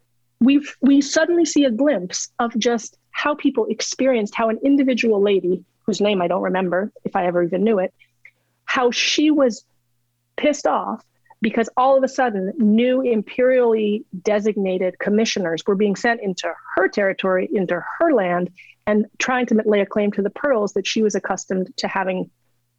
[0.41, 5.65] we we suddenly see a glimpse of just how people experienced how an individual lady
[5.85, 7.93] whose name I don't remember if I ever even knew it,
[8.65, 9.65] how she was
[10.37, 11.03] pissed off
[11.41, 17.49] because all of a sudden new imperially designated commissioners were being sent into her territory,
[17.53, 18.51] into her land,
[18.87, 22.31] and trying to lay a claim to the pearls that she was accustomed to having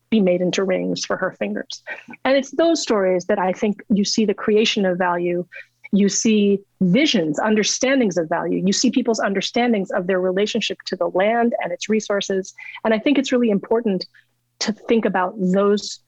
[0.10, 1.84] be made into rings for her fingers.
[2.26, 5.46] And it's those stories that I think you see the creation of value
[5.92, 8.62] you see visions, understandings of value.
[8.64, 12.54] You see people's understandings of their relationship to the land and its resources.
[12.84, 14.06] And I think it's really important
[14.60, 16.00] to think about those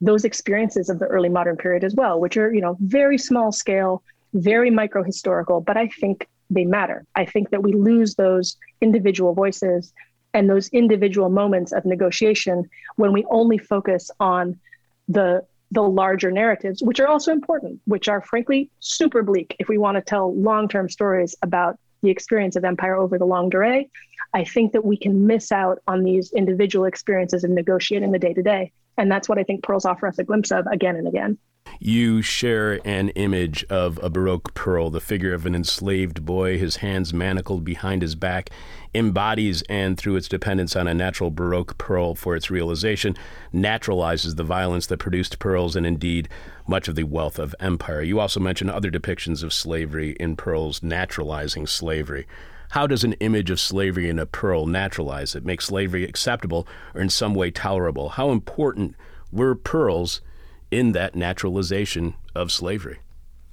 [0.00, 3.50] those experiences of the early modern period as well, which are, you know, very small
[3.50, 7.04] scale, very micro historical, but I think they matter.
[7.16, 9.92] I think that we lose those individual voices
[10.34, 14.58] and those individual moments of negotiation when we only focus on
[15.08, 19.76] the the larger narratives, which are also important, which are frankly super bleak if we
[19.76, 23.88] want to tell long term stories about the experience of empire over the longue durée.
[24.34, 28.34] I think that we can miss out on these individual experiences of negotiating the day
[28.34, 28.72] to day.
[28.96, 31.38] And that's what I think pearls offer us a glimpse of again and again.
[31.80, 36.76] You share an image of a Baroque pearl, the figure of an enslaved boy, his
[36.76, 38.50] hands manacled behind his back,
[38.94, 43.16] embodies and, through its dependence on a natural Baroque pearl for its realization,
[43.52, 46.28] naturalizes the violence that produced pearls and indeed
[46.66, 48.02] much of the wealth of empire.
[48.02, 52.26] You also mention other depictions of slavery in pearls naturalizing slavery.
[52.70, 57.00] How does an image of slavery in a pearl naturalize it, make slavery acceptable or
[57.00, 58.10] in some way tolerable?
[58.10, 58.94] How important
[59.32, 60.20] were pearls
[60.70, 62.98] in that naturalization of slavery?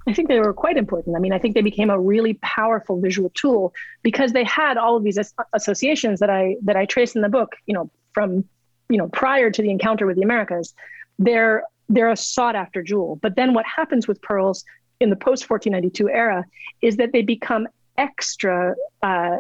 [0.08, 1.16] I think they were quite important.
[1.16, 4.96] I mean, I think they became a really powerful visual tool because they had all
[4.96, 5.18] of these
[5.54, 7.56] associations that I that I trace in the book.
[7.66, 8.46] You know, from
[8.90, 10.76] you know prior to the encounter with the Americas,
[11.18, 13.18] they're they're a sought after jewel.
[13.22, 14.64] But then what happens with pearls
[15.00, 16.46] in the post 1492 era
[16.82, 19.38] is that they become extra, uh,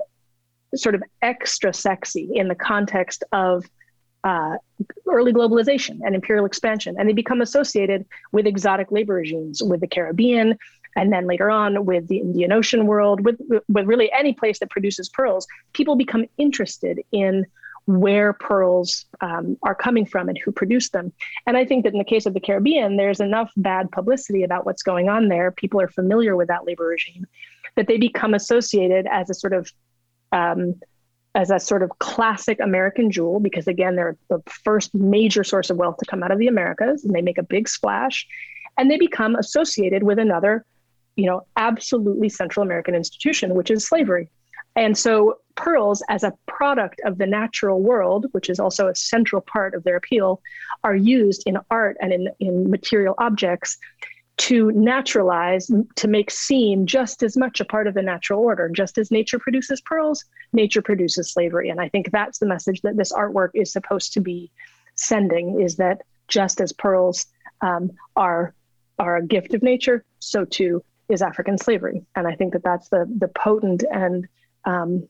[0.75, 3.65] sort of extra sexy in the context of
[4.25, 4.57] uh,
[5.07, 9.87] early globalization and imperial expansion, and they become associated with exotic labor regimes, with the
[9.87, 10.57] Caribbean,
[10.97, 14.71] and then later on with the Indian Ocean world, with with really any place that
[14.71, 15.45] produces pearls.
[15.73, 17.45] People become interested in
[17.85, 21.13] where pearls um, are coming from and who produced them.
[21.45, 24.65] And I think that in the case of the Caribbean, there's enough bad publicity about
[24.65, 25.51] what's going on there.
[25.51, 27.27] People are familiar with that labor regime
[27.75, 29.71] that they become associated as a sort of
[30.31, 30.79] um,
[31.35, 35.77] as a sort of classic American jewel because again they're the first major source of
[35.77, 38.25] wealth to come out of the Americas and they make a big splash
[38.77, 40.65] and they become associated with another
[41.15, 44.29] you know absolutely Central American institution which is slavery.
[44.77, 49.41] And so pearls as a product of the natural world which is also a central
[49.41, 50.41] part of their appeal
[50.83, 53.77] are used in art and in, in material objects
[54.37, 58.69] to naturalize, to make seem just as much a part of the natural order.
[58.69, 61.69] Just as nature produces pearls, nature produces slavery.
[61.69, 64.51] And I think that's the message that this artwork is supposed to be
[64.95, 67.27] sending is that just as pearls
[67.61, 68.53] um, are,
[68.99, 72.05] are a gift of nature, so too is African slavery.
[72.15, 74.27] And I think that that's the, the potent and,
[74.65, 75.07] um,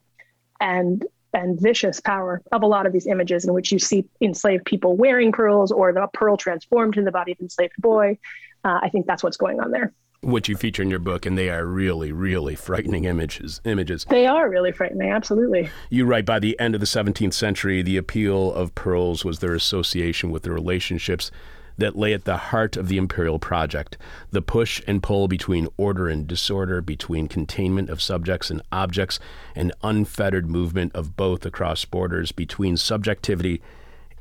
[0.59, 4.63] and and vicious power of a lot of these images in which you see enslaved
[4.63, 8.17] people wearing pearls or the pearl transformed in the body of enslaved boy
[8.65, 9.93] uh, I think that's what's going on there.
[10.21, 13.61] What you feature in your book, and they are really, really frightening images.
[13.63, 14.05] Images.
[14.09, 15.11] They are really frightening.
[15.11, 15.69] Absolutely.
[15.91, 19.53] You write by the end of the 17th century, the appeal of pearls was their
[19.53, 21.29] association with the relationships
[21.77, 23.97] that lay at the heart of the imperial project
[24.31, 29.19] the push and pull between order and disorder, between containment of subjects and objects,
[29.55, 33.61] and unfettered movement of both across borders, between subjectivity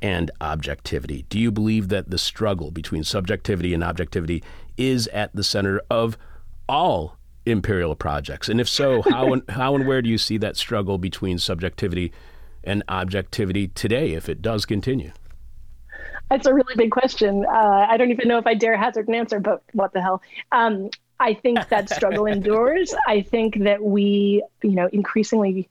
[0.05, 1.25] and objectivity.
[1.29, 4.43] Do you believe that the struggle between subjectivity and objectivity
[4.77, 6.15] is at the center of
[6.69, 8.47] all imperial projects?
[8.47, 12.13] And if so, how and, how and where do you see that struggle between subjectivity
[12.63, 15.11] and objectivity today, if it does continue?
[16.29, 17.43] That's a really big question.
[17.43, 20.21] Uh, I don't even know if I dare hazard an answer, but what the hell?
[20.51, 22.93] Um, I think that struggle endures.
[23.07, 25.67] I think that we, you know, increasingly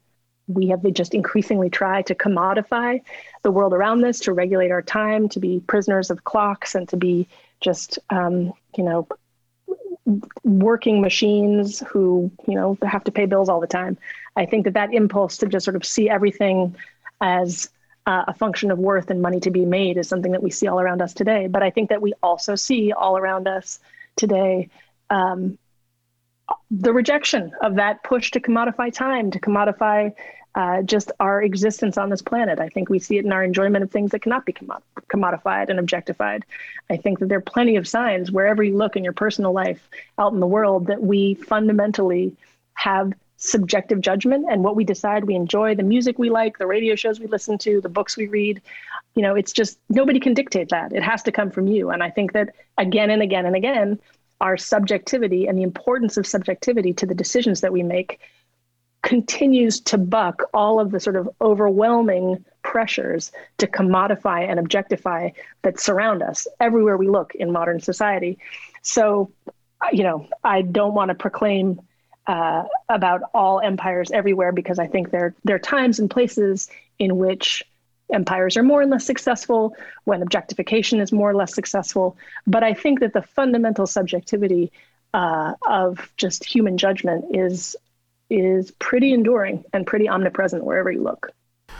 [0.46, 3.00] we have just increasingly tried to commodify
[3.42, 6.96] the world around us, to regulate our time, to be prisoners of clocks, and to
[6.96, 7.26] be
[7.60, 9.08] just, um, you know,
[10.42, 13.96] working machines who, you know, have to pay bills all the time.
[14.36, 16.76] I think that that impulse to just sort of see everything
[17.20, 17.70] as
[18.06, 20.66] uh, a function of worth and money to be made is something that we see
[20.66, 21.46] all around us today.
[21.46, 23.78] But I think that we also see all around us
[24.16, 24.68] today
[25.08, 25.58] um,
[26.70, 30.12] the rejection of that push to commodify time, to commodify
[30.54, 32.60] uh, just our existence on this planet.
[32.60, 35.78] I think we see it in our enjoyment of things that cannot be commodified and
[35.78, 36.44] objectified.
[36.90, 39.88] I think that there are plenty of signs wherever you look in your personal life
[40.18, 42.36] out in the world that we fundamentally
[42.74, 46.94] have subjective judgment and what we decide we enjoy, the music we like, the radio
[46.94, 48.62] shows we listen to, the books we read.
[49.14, 50.92] You know, it's just nobody can dictate that.
[50.92, 51.90] It has to come from you.
[51.90, 53.98] And I think that again and again and again,
[54.44, 58.20] our subjectivity and the importance of subjectivity to the decisions that we make
[59.02, 65.30] continues to buck all of the sort of overwhelming pressures to commodify and objectify
[65.62, 68.38] that surround us everywhere we look in modern society.
[68.82, 69.30] So,
[69.92, 71.80] you know, I don't want to proclaim
[72.26, 76.68] uh, about all empires everywhere because I think there there are times and places
[76.98, 77.62] in which
[78.12, 79.74] empires are more and less successful,
[80.04, 82.16] when objectification is more or less successful.
[82.46, 84.72] But I think that the fundamental subjectivity
[85.12, 87.76] uh, of just human judgment is
[88.30, 91.30] is pretty enduring and pretty omnipresent wherever you look.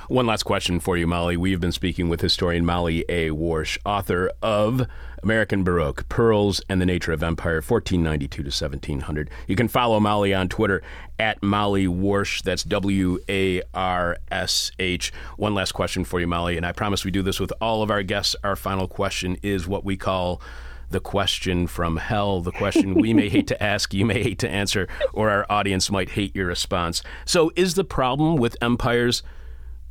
[0.08, 1.38] One last question for you, Molly.
[1.38, 3.30] We've been speaking with historian Molly A.
[3.30, 4.86] Warsh, author of
[5.22, 9.30] American Baroque Pearls and the Nature of Empire, 1492 to 1700.
[9.46, 10.82] You can follow Molly on Twitter
[11.18, 12.42] at Molly Warsh.
[12.42, 15.10] That's W A R S H.
[15.38, 17.90] One last question for you, Molly, and I promise we do this with all of
[17.90, 18.36] our guests.
[18.44, 20.42] Our final question is what we call
[20.90, 24.50] the question from hell, the question we may hate to ask, you may hate to
[24.50, 27.02] answer, or our audience might hate your response.
[27.24, 29.22] So, is the problem with empires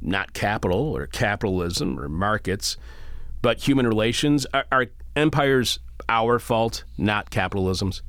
[0.03, 2.77] not capital or capitalism or markets,
[3.41, 4.45] but human relations?
[4.53, 5.79] Are, are empires
[6.09, 8.01] our fault, not capitalism's?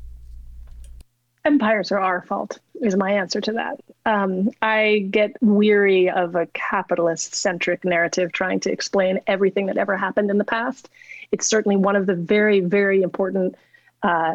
[1.44, 3.78] Empires are our fault, is my answer to that.
[4.06, 9.96] Um, I get weary of a capitalist centric narrative trying to explain everything that ever
[9.96, 10.88] happened in the past.
[11.32, 13.56] It's certainly one of the very, very important
[14.02, 14.34] uh,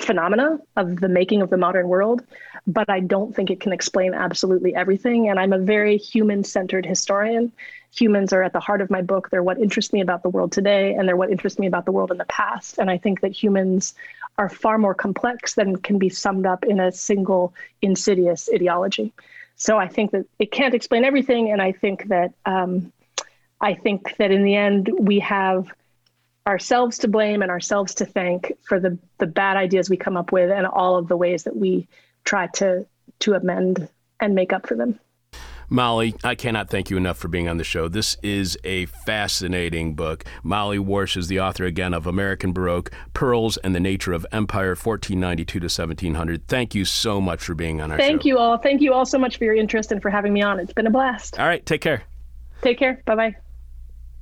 [0.00, 2.22] phenomena of the making of the modern world,
[2.66, 5.28] but I don't think it can explain absolutely everything.
[5.28, 7.52] And I'm a very human centered historian.
[7.92, 9.30] Humans are at the heart of my book.
[9.30, 11.92] They're what interests me about the world today, and they're what interests me about the
[11.92, 12.78] world in the past.
[12.78, 13.94] And I think that humans
[14.38, 19.12] are far more complex than can be summed up in a single insidious ideology.
[19.56, 22.92] So I think that it can't explain everything, and I think that um,
[23.60, 25.70] I think that in the end we have
[26.50, 30.32] ourselves to blame and ourselves to thank for the the bad ideas we come up
[30.32, 31.88] with and all of the ways that we
[32.24, 32.84] try to
[33.20, 33.88] to amend
[34.20, 34.98] and make up for them.
[35.72, 37.86] Molly, I cannot thank you enough for being on the show.
[37.86, 40.24] This is a fascinating book.
[40.42, 44.70] Molly Warsh is the author again of American Baroque, Pearls and the Nature of Empire,
[44.70, 46.48] 1492 to 1700.
[46.48, 48.12] Thank you so much for being on our Thank show.
[48.14, 48.58] Thank you all.
[48.58, 50.58] Thank you all so much for your interest and for having me on.
[50.58, 51.38] It's been a blast.
[51.38, 52.02] All right, take care.
[52.62, 53.00] Take care.
[53.06, 53.36] Bye bye.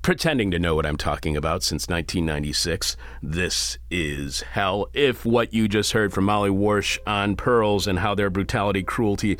[0.09, 2.97] Pretending to know what I'm talking about since 1996.
[3.23, 4.89] This is hell.
[4.95, 9.37] If what you just heard from Molly Warsh on pearls and how their brutality, cruelty,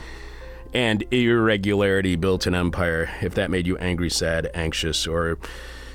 [0.75, 5.39] and irregularity built an empire, if that made you angry, sad, anxious, or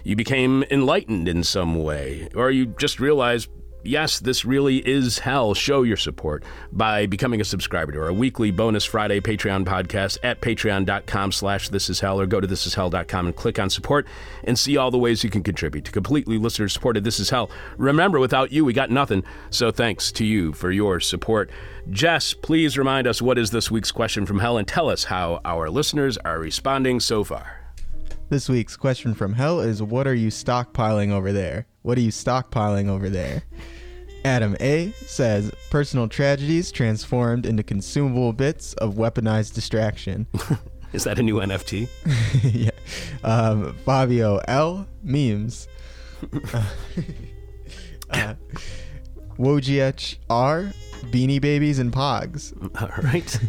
[0.03, 3.49] you became enlightened in some way, or you just realized
[3.83, 8.51] yes, this really is hell, show your support by becoming a subscriber to our weekly
[8.51, 13.35] bonus Friday Patreon podcast at patreon.com slash this is hell or go to thisishell.com and
[13.35, 14.07] click on support
[14.43, 17.49] and see all the ways you can contribute to completely listener supported This Is Hell.
[17.77, 19.23] Remember, without you, we got nothing.
[19.49, 21.49] So thanks to you for your support.
[21.89, 25.41] Jess, please remind us what is this week's question from hell and tell us how
[25.45, 27.62] our listeners are responding so far.
[28.33, 31.67] This week's question from hell is What are you stockpiling over there?
[31.83, 33.43] What are you stockpiling over there?
[34.25, 40.25] Adam A says personal tragedies transformed into consumable bits of weaponized distraction.
[40.93, 41.87] Is that a new NFT?
[42.43, 42.71] yeah.
[43.23, 45.67] Um, Fabio L memes.
[46.55, 46.63] uh,
[48.09, 48.33] uh,
[49.37, 50.73] Wojciech R
[51.11, 52.51] beanie babies and pogs.
[52.81, 53.39] All right.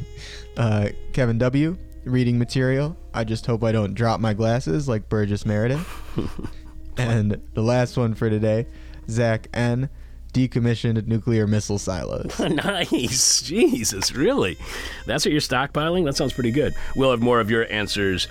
[0.58, 2.98] Uh, Kevin W reading material.
[3.14, 5.88] I just hope I don't drop my glasses like Burgess Meredith.
[6.96, 8.66] and the last one for today,
[9.08, 9.88] Zach N
[10.32, 12.38] decommissioned nuclear missile silos.
[12.40, 13.40] nice.
[13.40, 14.58] Jesus, really?
[15.06, 16.04] That's what you're stockpiling?
[16.04, 16.74] That sounds pretty good.
[16.96, 18.26] We'll have more of your answers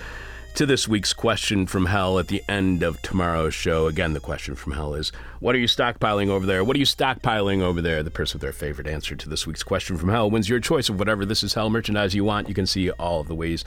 [0.56, 3.86] to this week's question from hell at the end of tomorrow's show.
[3.86, 5.10] Again, the question from hell is
[5.40, 6.62] What are you stockpiling over there?
[6.62, 8.02] What are you stockpiling over there?
[8.02, 10.90] The person with their favorite answer to this week's question from hell wins your choice
[10.90, 12.48] of whatever This Is Hell merchandise you want.
[12.48, 13.64] You can see all of the ways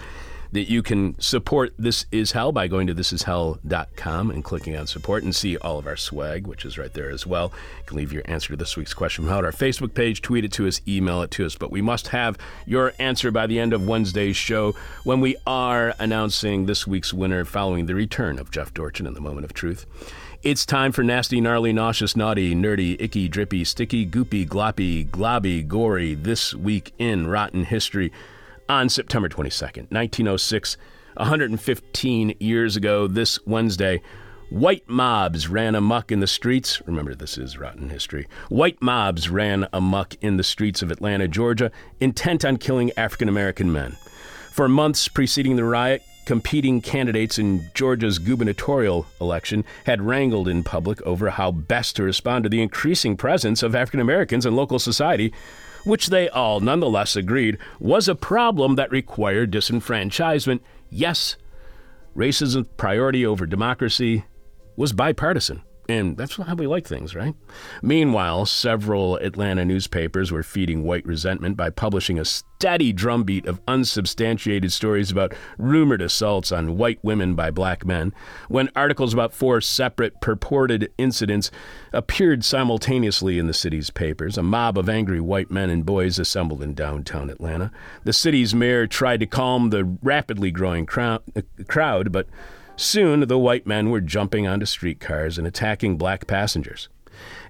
[0.52, 5.24] that you can support This Is Hell by going to thisishell.com and clicking on support
[5.24, 7.52] and see all of our swag, which is right there as well.
[7.80, 10.52] You can leave your answer to this week's question from our Facebook page, tweet it
[10.54, 11.56] to us, email it to us.
[11.56, 15.94] But we must have your answer by the end of Wednesday's show when we are
[16.00, 19.86] announcing this week's winner following the return of Jeff Dorchin in the moment of truth.
[20.44, 26.14] It's time for nasty, gnarly, nauseous, naughty, nerdy, icky, drippy, sticky, goopy, gloppy, globby, gory.
[26.14, 28.12] This week in Rotten History
[28.70, 30.78] on September 22nd, 1906,
[31.16, 34.02] 115 years ago, this Wednesday,
[34.50, 36.82] white mobs ran amuck in the streets.
[36.86, 38.28] Remember, this is rotten history.
[38.50, 43.72] White mobs ran amuck in the streets of Atlanta, Georgia, intent on killing African American
[43.72, 43.98] men.
[44.52, 51.02] For months preceding the riot, competing candidates in Georgia's gubernatorial election had wrangled in public
[51.04, 55.34] over how best to respond to the increasing presence of African Americans in local society
[55.88, 60.60] which they all nonetheless agreed was a problem that required disenfranchisement.
[60.90, 61.38] Yes,
[62.16, 64.26] racism's priority over democracy
[64.76, 65.64] was bipartisan.
[65.90, 67.34] And that's how we like things, right?
[67.82, 74.74] Meanwhile, several Atlanta newspapers were feeding white resentment by publishing a steady drumbeat of unsubstantiated
[74.74, 78.14] stories about rumored assaults on white women by black men.
[78.50, 81.52] When articles about four separate purported incidents
[81.94, 86.62] appeared simultaneously in the city's papers, a mob of angry white men and boys assembled
[86.62, 87.72] in downtown Atlanta.
[88.04, 92.28] The city's mayor tried to calm the rapidly growing crowd, but
[92.80, 96.90] Soon, the white men were jumping onto streetcars and attacking black passengers.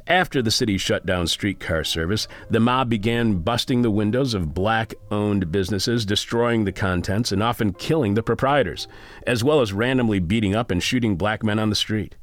[0.08, 4.94] After the city shut down streetcar service, the mob began busting the windows of black
[5.12, 8.88] owned businesses, destroying the contents, and often killing the proprietors,
[9.28, 12.16] as well as randomly beating up and shooting black men on the street.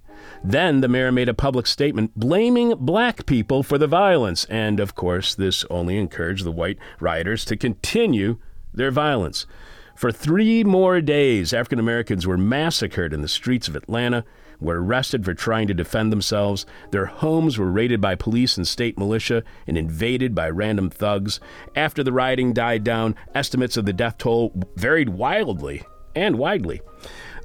[0.43, 4.95] Then the mayor made a public statement blaming black people for the violence, and of
[4.95, 8.39] course, this only encouraged the white rioters to continue
[8.73, 9.47] their violence.
[9.95, 14.25] For three more days, African Americans were massacred in the streets of Atlanta,
[14.61, 16.67] were arrested for trying to defend themselves.
[16.91, 21.39] Their homes were raided by police and state militia and invaded by random thugs.
[21.77, 25.85] After the rioting died down, estimates of the death toll varied wildly
[26.17, 26.81] and widely.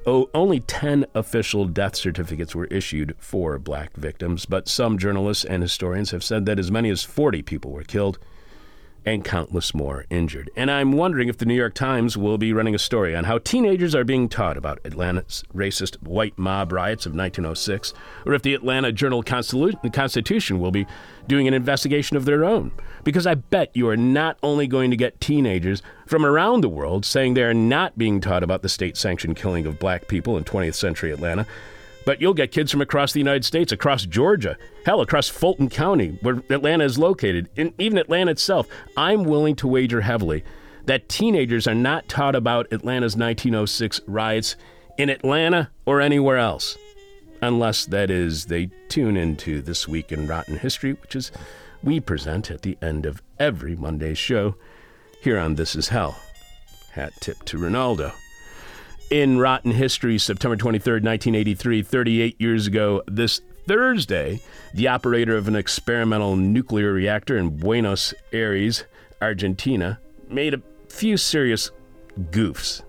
[0.06, 5.62] Oh, only 10 official death certificates were issued for black victims, but some journalists and
[5.62, 8.18] historians have said that as many as 40 people were killed
[9.04, 10.50] and countless more injured.
[10.56, 13.38] And I'm wondering if the New York Times will be running a story on how
[13.38, 17.92] teenagers are being taught about Atlanta's racist white mob riots of 1906,
[18.26, 20.86] or if the Atlanta Journal Constitution will be
[21.26, 22.72] doing an investigation of their own.
[23.02, 27.04] Because I bet you are not only going to get teenagers from around the world
[27.04, 30.44] saying they are not being taught about the state sanctioned killing of black people in
[30.44, 31.46] 20th century Atlanta
[32.10, 36.18] but you'll get kids from across the United States, across Georgia, hell, across Fulton County,
[36.22, 38.66] where Atlanta is located, and even Atlanta itself.
[38.96, 40.42] I'm willing to wager heavily
[40.86, 44.56] that teenagers are not taught about Atlanta's 1906 riots
[44.98, 46.76] in Atlanta or anywhere else.
[47.42, 51.30] Unless, that is, they tune into This Week in Rotten History, which is
[51.80, 54.56] we present at the end of every Monday's show
[55.22, 56.18] here on This Is Hell.
[56.90, 58.12] Hat tip to Ronaldo.
[59.10, 64.40] In Rotten History, September 23rd, 1983, 38 years ago this Thursday,
[64.72, 68.84] the operator of an experimental nuclear reactor in Buenos Aires,
[69.20, 71.72] Argentina, made a few serious
[72.30, 72.82] goofs.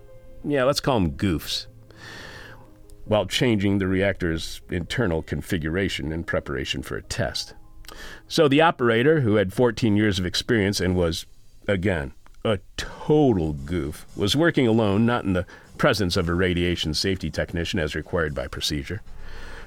[0.44, 1.66] Yeah, let's call them goofs.
[3.04, 7.54] While changing the reactor's internal configuration in preparation for a test.
[8.28, 11.26] So the operator, who had 14 years of experience and was,
[11.66, 12.12] again,
[12.44, 15.46] a total goof, was working alone, not in the
[15.82, 19.02] presence of a radiation safety technician as required by procedure.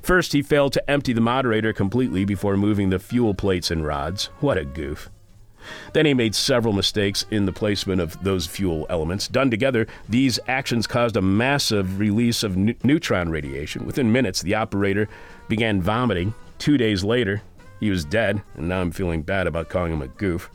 [0.02, 4.28] First, he failed to empty the moderator completely before moving the fuel plates and rods.
[4.40, 5.10] What a goof.
[5.92, 9.28] Then he made several mistakes in the placement of those fuel elements.
[9.28, 13.86] Done together, these actions caused a massive release of ne- neutron radiation.
[13.86, 15.10] Within minutes, the operator
[15.50, 16.34] began vomiting.
[16.60, 17.42] Two days later,
[17.82, 20.50] he was dead, and now I'm feeling bad about calling him a goof.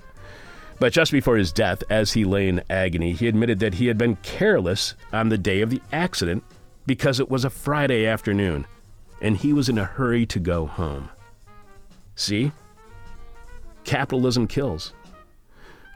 [0.81, 3.98] But just before his death, as he lay in agony, he admitted that he had
[3.98, 6.43] been careless on the day of the accident
[6.86, 8.66] because it was a Friday afternoon
[9.20, 11.11] and he was in a hurry to go home.
[12.15, 12.52] See?
[13.85, 14.94] Capitalism kills.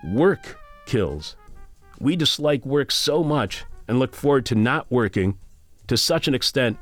[0.05, 1.35] Work kills.
[1.99, 5.39] We dislike work so much and look forward to not working
[5.87, 6.77] to such an extent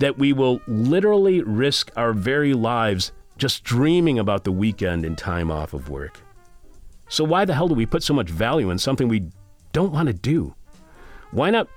[0.00, 5.52] that we will literally risk our very lives just dreaming about the weekend and time
[5.52, 6.20] off of work.
[7.12, 9.28] So, why the hell do we put so much value in something we
[9.74, 10.54] don't want to do?
[11.30, 11.68] Why not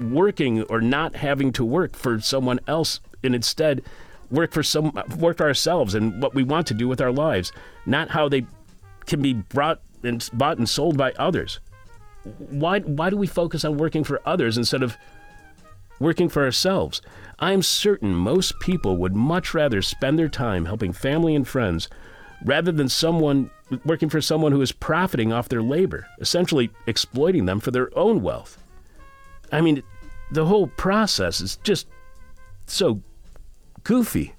[0.00, 3.82] working or not having to work for someone else and instead
[4.30, 7.52] work for some work for ourselves and what we want to do with our lives,
[7.84, 8.46] not how they
[9.04, 11.60] can be brought and bought and sold by others.
[12.38, 14.96] Why why do we focus on working for others instead of
[16.00, 17.02] working for ourselves?
[17.38, 21.90] I'm certain most people would much rather spend their time helping family and friends
[22.46, 23.50] rather than someone
[23.84, 28.22] working for someone who is profiting off their labor, essentially exploiting them for their own
[28.22, 28.58] wealth.
[29.52, 29.82] I mean,
[30.30, 31.86] the whole process is just
[32.66, 33.00] so
[33.82, 34.34] goofy.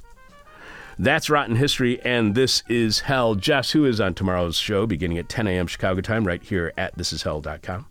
[0.98, 3.36] That's Rotten History, and this is Hell.
[3.36, 5.68] Jess, who is on tomorrow's show beginning at 10 a.m.
[5.68, 7.86] Chicago time, right here at thisishell.com.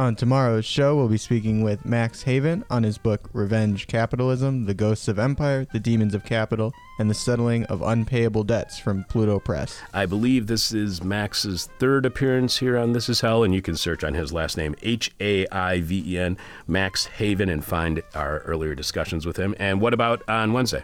[0.00, 4.72] On tomorrow's show, we'll be speaking with Max Haiven on his book Revenge Capitalism The
[4.72, 9.38] Ghosts of Empire, The Demons of Capital, and the Settling of Unpayable Debts from Pluto
[9.38, 9.78] Press.
[9.92, 13.76] I believe this is Max's third appearance here on This Is Hell, and you can
[13.76, 18.02] search on his last name, H A I V E N, Max Haiven, and find
[18.14, 19.54] our earlier discussions with him.
[19.58, 20.82] And what about on Wednesday?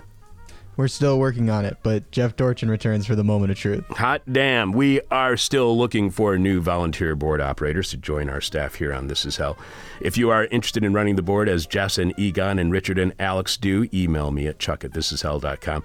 [0.76, 3.86] We're still working on it, but Jeff Dorchin returns for the moment of truth.
[3.88, 4.72] Hot damn.
[4.72, 9.06] We are still looking for new volunteer board operators to join our staff here on
[9.06, 9.56] This Is Hell.
[10.00, 13.14] If you are interested in running the board as Jess and Egon and Richard and
[13.18, 15.82] Alex do, email me at chuck at thisishell.com.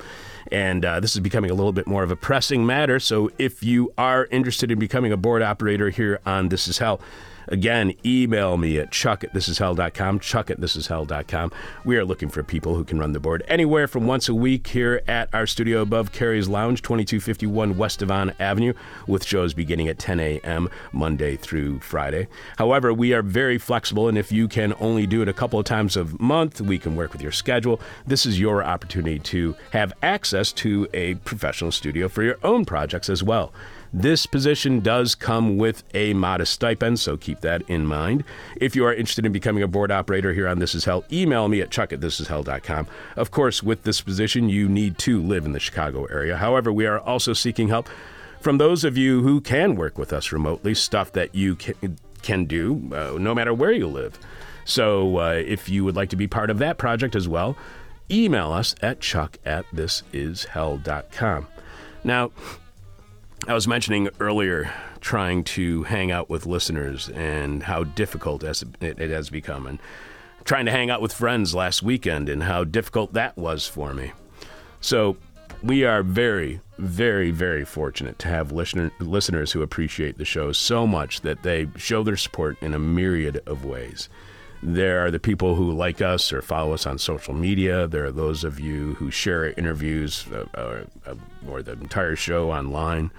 [0.52, 3.64] And uh, this is becoming a little bit more of a pressing matter, so if
[3.64, 7.00] you are interested in becoming a board operator here on This Is Hell,
[7.52, 11.52] Again, email me at chuck at thisishell.com, chuck at thisishell.com.
[11.84, 14.68] We are looking for people who can run the board anywhere from once a week
[14.68, 18.72] here at our studio above Carrie's Lounge, 2251 West Devon Avenue,
[19.06, 20.70] with shows beginning at 10 a.m.
[20.94, 22.30] Monday through Friday.
[22.58, 25.66] However, we are very flexible, and if you can only do it a couple of
[25.66, 27.82] times a month, we can work with your schedule.
[28.08, 33.10] This is your opportunity to have access to a professional studio for your own projects
[33.10, 33.52] as well.
[33.94, 38.24] This position does come with a modest stipend, so keep that in mind.
[38.56, 41.50] If you are interested in becoming a board operator here on This Is Hell, email
[41.50, 42.88] me at chuck at thisishell.com.
[43.18, 46.38] Of course, with this position, you need to live in the Chicago area.
[46.38, 47.90] However, we are also seeking help
[48.40, 52.90] from those of you who can work with us remotely, stuff that you can, do
[52.94, 54.18] uh, no matter where you live.
[54.64, 57.58] So uh, if you would like to be part of that project as well,
[58.10, 61.48] email us at chuck at thisishell.com.
[62.04, 62.32] Now,
[63.48, 69.30] I was mentioning earlier trying to hang out with listeners and how difficult it has
[69.32, 69.80] become, and
[70.46, 74.12] trying to hang out with friends last weekend and how difficult that was for me.
[74.80, 75.18] So,
[75.64, 80.86] we are very, very, very fortunate to have listener, listeners who appreciate the show so
[80.86, 84.08] much that they show their support in a myriad of ways.
[84.64, 87.88] There are the people who like us or follow us on social media.
[87.88, 91.16] There are those of you who share interviews uh, uh,
[91.48, 93.12] or the entire show online.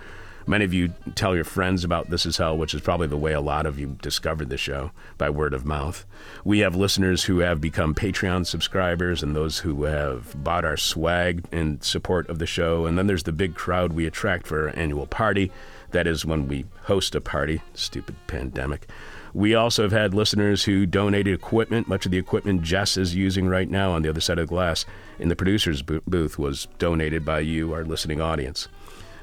[0.46, 3.32] Many of you tell your friends about This Is Hell, which is probably the way
[3.32, 6.04] a lot of you discovered the show by word of mouth.
[6.44, 11.44] We have listeners who have become Patreon subscribers and those who have bought our swag
[11.52, 12.86] in support of the show.
[12.86, 15.52] And then there's the big crowd we attract for our annual party.
[15.92, 17.62] That is when we host a party.
[17.74, 18.88] Stupid pandemic.
[19.34, 21.88] We also have had listeners who donated equipment.
[21.88, 24.54] Much of the equipment Jess is using right now on the other side of the
[24.54, 24.84] glass
[25.18, 28.68] in the producer's booth was donated by you, our listening audience.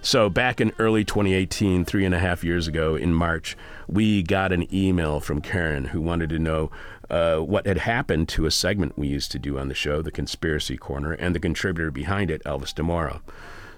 [0.02, 3.58] So, back in early 2018, three and a half years ago in March,
[3.88, 6.72] we got an email from Karen who wanted to know
[7.10, 10.12] uh, what had happened to a segment we used to do on the show, The
[10.12, 13.20] Conspiracy Corner, and the contributor behind it, Elvis DeMoro.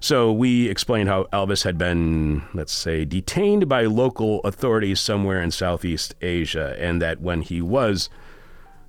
[0.03, 5.51] So, we explained how Elvis had been, let's say, detained by local authorities somewhere in
[5.51, 8.09] Southeast Asia, and that when he was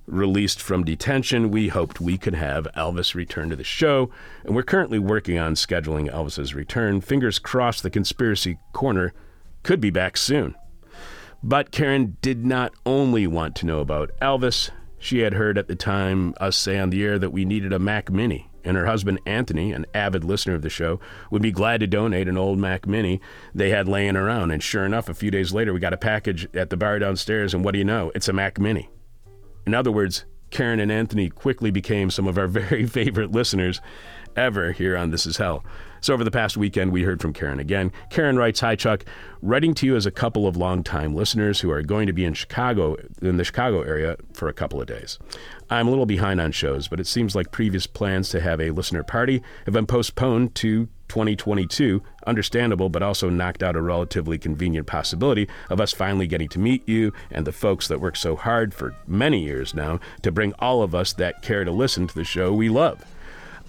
[0.07, 4.09] released from detention, we hoped we could have Elvis return to the show,
[4.43, 6.99] and we're currently working on scheduling Elvis's return.
[6.99, 9.13] Fingers crossed the conspiracy corner
[9.61, 10.55] could be back soon.
[11.43, 15.75] But Karen did not only want to know about Elvis, she had heard at the
[15.75, 19.19] time us say on the air that we needed a Mac Mini, and her husband
[19.25, 20.99] Anthony, an avid listener of the show,
[21.31, 23.21] would be glad to donate an old Mac Mini
[23.53, 24.51] they had laying around.
[24.51, 27.53] And sure enough, a few days later, we got a package at the bar downstairs,
[27.53, 28.11] and what do you know?
[28.15, 28.89] It's a Mac Mini.
[29.65, 33.81] In other words, Karen and Anthony quickly became some of our very favorite listeners
[34.35, 35.63] ever here on This Is Hell.
[36.01, 37.91] So, over the past weekend, we heard from Karen again.
[38.09, 39.05] Karen writes Hi, Chuck.
[39.41, 42.33] Writing to you as a couple of longtime listeners who are going to be in
[42.33, 45.17] Chicago, in the Chicago area, for a couple of days.
[45.69, 48.71] I'm a little behind on shows, but it seems like previous plans to have a
[48.71, 54.87] listener party have been postponed to 2022, understandable, but also knocked out a relatively convenient
[54.87, 58.73] possibility of us finally getting to meet you and the folks that work so hard
[58.73, 62.23] for many years now to bring all of us that care to listen to the
[62.23, 63.05] show we love.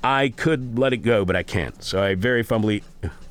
[0.04, 1.82] I could let it go, but I can't.
[1.82, 2.82] So I very fumbly,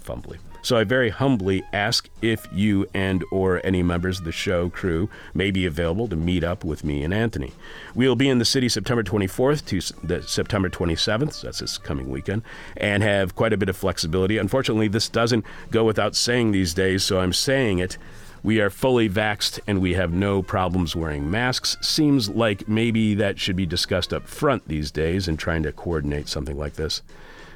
[0.04, 4.70] fumbly, so I very humbly ask if you and or any members of the show
[4.70, 7.52] crew may be available to meet up with me and Anthony.
[7.94, 12.41] We'll be in the city September 24th to September 27th, that's this coming weekend,
[12.76, 14.40] and have quite a bit of flexibility.
[14.40, 18.00] Unfortunately, this doesn't go without saying these days, so I'm saying it.
[18.44, 21.78] We are fully vaxxed and we have no problems wearing masks.
[21.80, 26.28] Seems like maybe that should be discussed up front these days in trying to coordinate
[26.28, 27.02] something like this.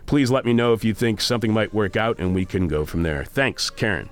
[0.05, 2.85] Please let me know if you think something might work out and we can go
[2.85, 3.26] from there.
[3.26, 4.09] Thanks, Karen.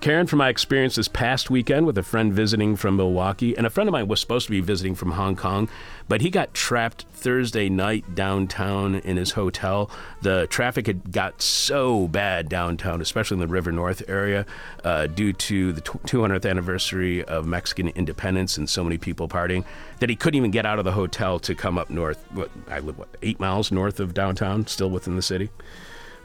[0.00, 3.70] Karen, from my experience this past weekend with a friend visiting from Milwaukee, and a
[3.70, 5.68] friend of mine was supposed to be visiting from Hong Kong,
[6.06, 9.90] but he got trapped Thursday night downtown in his hotel.
[10.22, 14.46] The traffic had got so bad downtown, especially in the River North area,
[14.84, 19.64] uh, due to the 200th anniversary of Mexican independence and so many people partying,
[19.98, 22.24] that he couldn't even get out of the hotel to come up north.
[22.68, 25.50] I live, what, eight miles north of downtown, still within the city.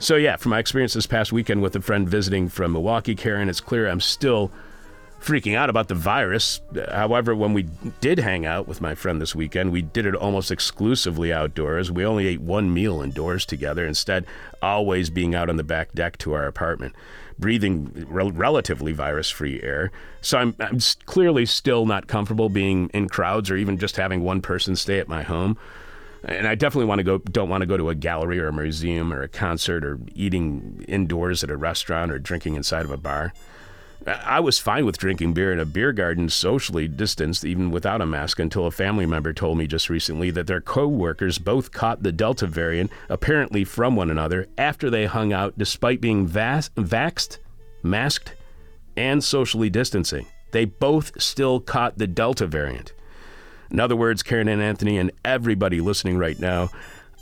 [0.04, 3.48] So, yeah, from my experience this past weekend with a friend visiting from Milwaukee, Karen,
[3.48, 4.52] it's clear I'm still
[5.18, 6.60] freaking out about the virus.
[6.90, 7.62] However, when we
[8.02, 11.90] did hang out with my friend this weekend, we did it almost exclusively outdoors.
[11.90, 14.26] We only ate one meal indoors together, instead,
[14.60, 16.94] always being out on the back deck to our apartment,
[17.38, 19.90] breathing rel- relatively virus free air.
[20.20, 24.42] So I'm, I'm clearly still not comfortable being in crowds or even just having one
[24.42, 25.56] person stay at my home
[26.24, 27.18] and I definitely want to go.
[27.18, 30.84] Don't want to go to a gallery or a museum or a concert or eating
[30.88, 33.32] indoors at a restaurant or drinking inside of a bar.
[34.06, 38.06] I was fine with drinking beer in a beer garden socially distanced, even without a
[38.06, 42.12] mask, until a family member told me just recently that their co-workers both caught the
[42.12, 47.38] Delta variant, apparently from one another, after they hung out despite being vaxxed,
[47.82, 48.34] masked,
[48.96, 50.26] and socially distancing.
[50.50, 52.92] They both still caught the Delta variant.
[53.74, 56.70] In other words, Karen and Anthony and everybody listening right now,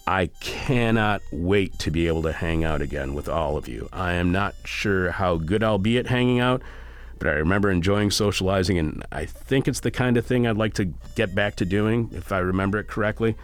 [0.06, 3.88] I cannot wait to be able to hang out again with all of you.
[3.90, 6.60] I am not sure how good I'll be at hanging out,
[7.18, 10.74] but I remember enjoying socializing, and I think it's the kind of thing I'd like
[10.74, 13.34] to get back to doing, if I remember it correctly.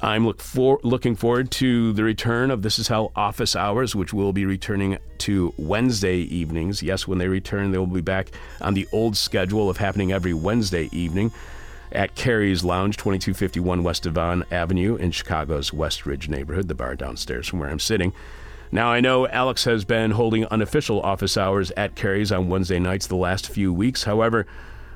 [0.00, 4.14] I'm look for, looking forward to the return of This Is Hell office hours, which
[4.14, 6.84] will be returning to Wednesday evenings.
[6.84, 10.34] Yes, when they return, they will be back on the old schedule of happening every
[10.34, 11.32] Wednesday evening
[11.94, 17.48] at Carrie's Lounge, 2251 West Devon Avenue in Chicago's West Ridge neighborhood, the bar downstairs
[17.48, 18.12] from where I'm sitting.
[18.72, 23.06] Now, I know Alex has been holding unofficial office hours at Carrie's on Wednesday nights
[23.06, 24.02] the last few weeks.
[24.02, 24.46] However,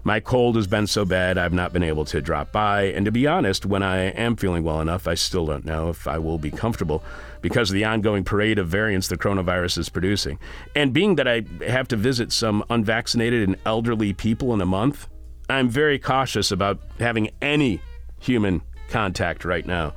[0.04, 3.12] my cold has been so bad I've not been able to drop by, and to
[3.12, 6.38] be honest, when I am feeling well enough, I still don't know if I will
[6.38, 7.02] be comfortable
[7.42, 10.38] because of the ongoing parade of variants the coronavirus is producing.
[10.74, 15.08] And being that I have to visit some unvaccinated and elderly people in a month,
[15.48, 17.80] I'm very cautious about having any
[18.20, 19.94] human contact right now.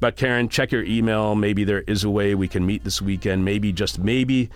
[0.00, 1.34] But Karen, check your email.
[1.34, 3.44] Maybe there is a way we can meet this weekend.
[3.44, 4.50] Maybe, just maybe,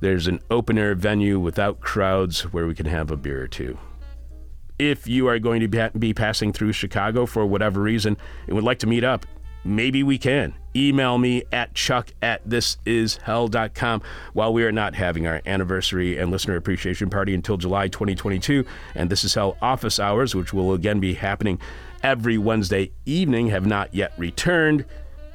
[0.00, 3.78] there's an open air venue without crowds where we can have a beer or two.
[4.78, 8.78] If you are going to be passing through Chicago for whatever reason and would like
[8.80, 9.24] to meet up,
[9.66, 10.54] maybe we can.
[10.74, 14.02] Email me at chuck at thisishell.com
[14.34, 18.64] while we are not having our anniversary and listener appreciation party until July 2022.
[18.94, 21.58] And This Is Hell office hours, which will again be happening
[22.02, 24.84] every Wednesday evening, have not yet returned.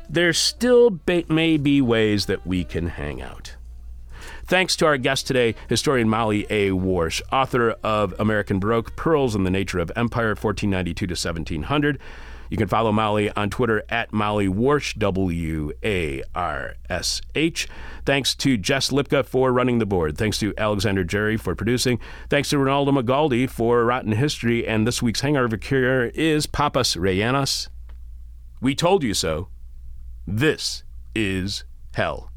[0.10, 1.00] There still
[1.30, 3.56] may be ways that we can hang out.
[4.46, 6.72] Thanks to our guest today, historian Molly A.
[6.72, 11.98] Warsh, author of American Baroque Pearls and the Nature of Empire, 1492 to 1700.
[12.52, 17.70] You can follow Molly on Twitter at Molly Warsh, W A R S H.
[18.06, 20.18] Thanks to Jess Lipka for running the board.
[20.18, 21.98] Thanks to Alexander Jerry for producing.
[22.30, 24.68] Thanks to Ronaldo Magaldi for Rotten History.
[24.68, 27.70] And this week's Hangover Cure is Papas Rellenas.
[28.60, 29.48] We told you so.
[30.28, 30.84] This
[31.16, 31.64] is
[31.94, 32.32] hell.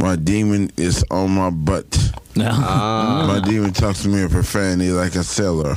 [0.00, 2.12] My demon is on my butt.
[2.34, 2.48] No.
[2.50, 3.26] Ah.
[3.28, 5.76] My demon talks to me in profanity like a sailor.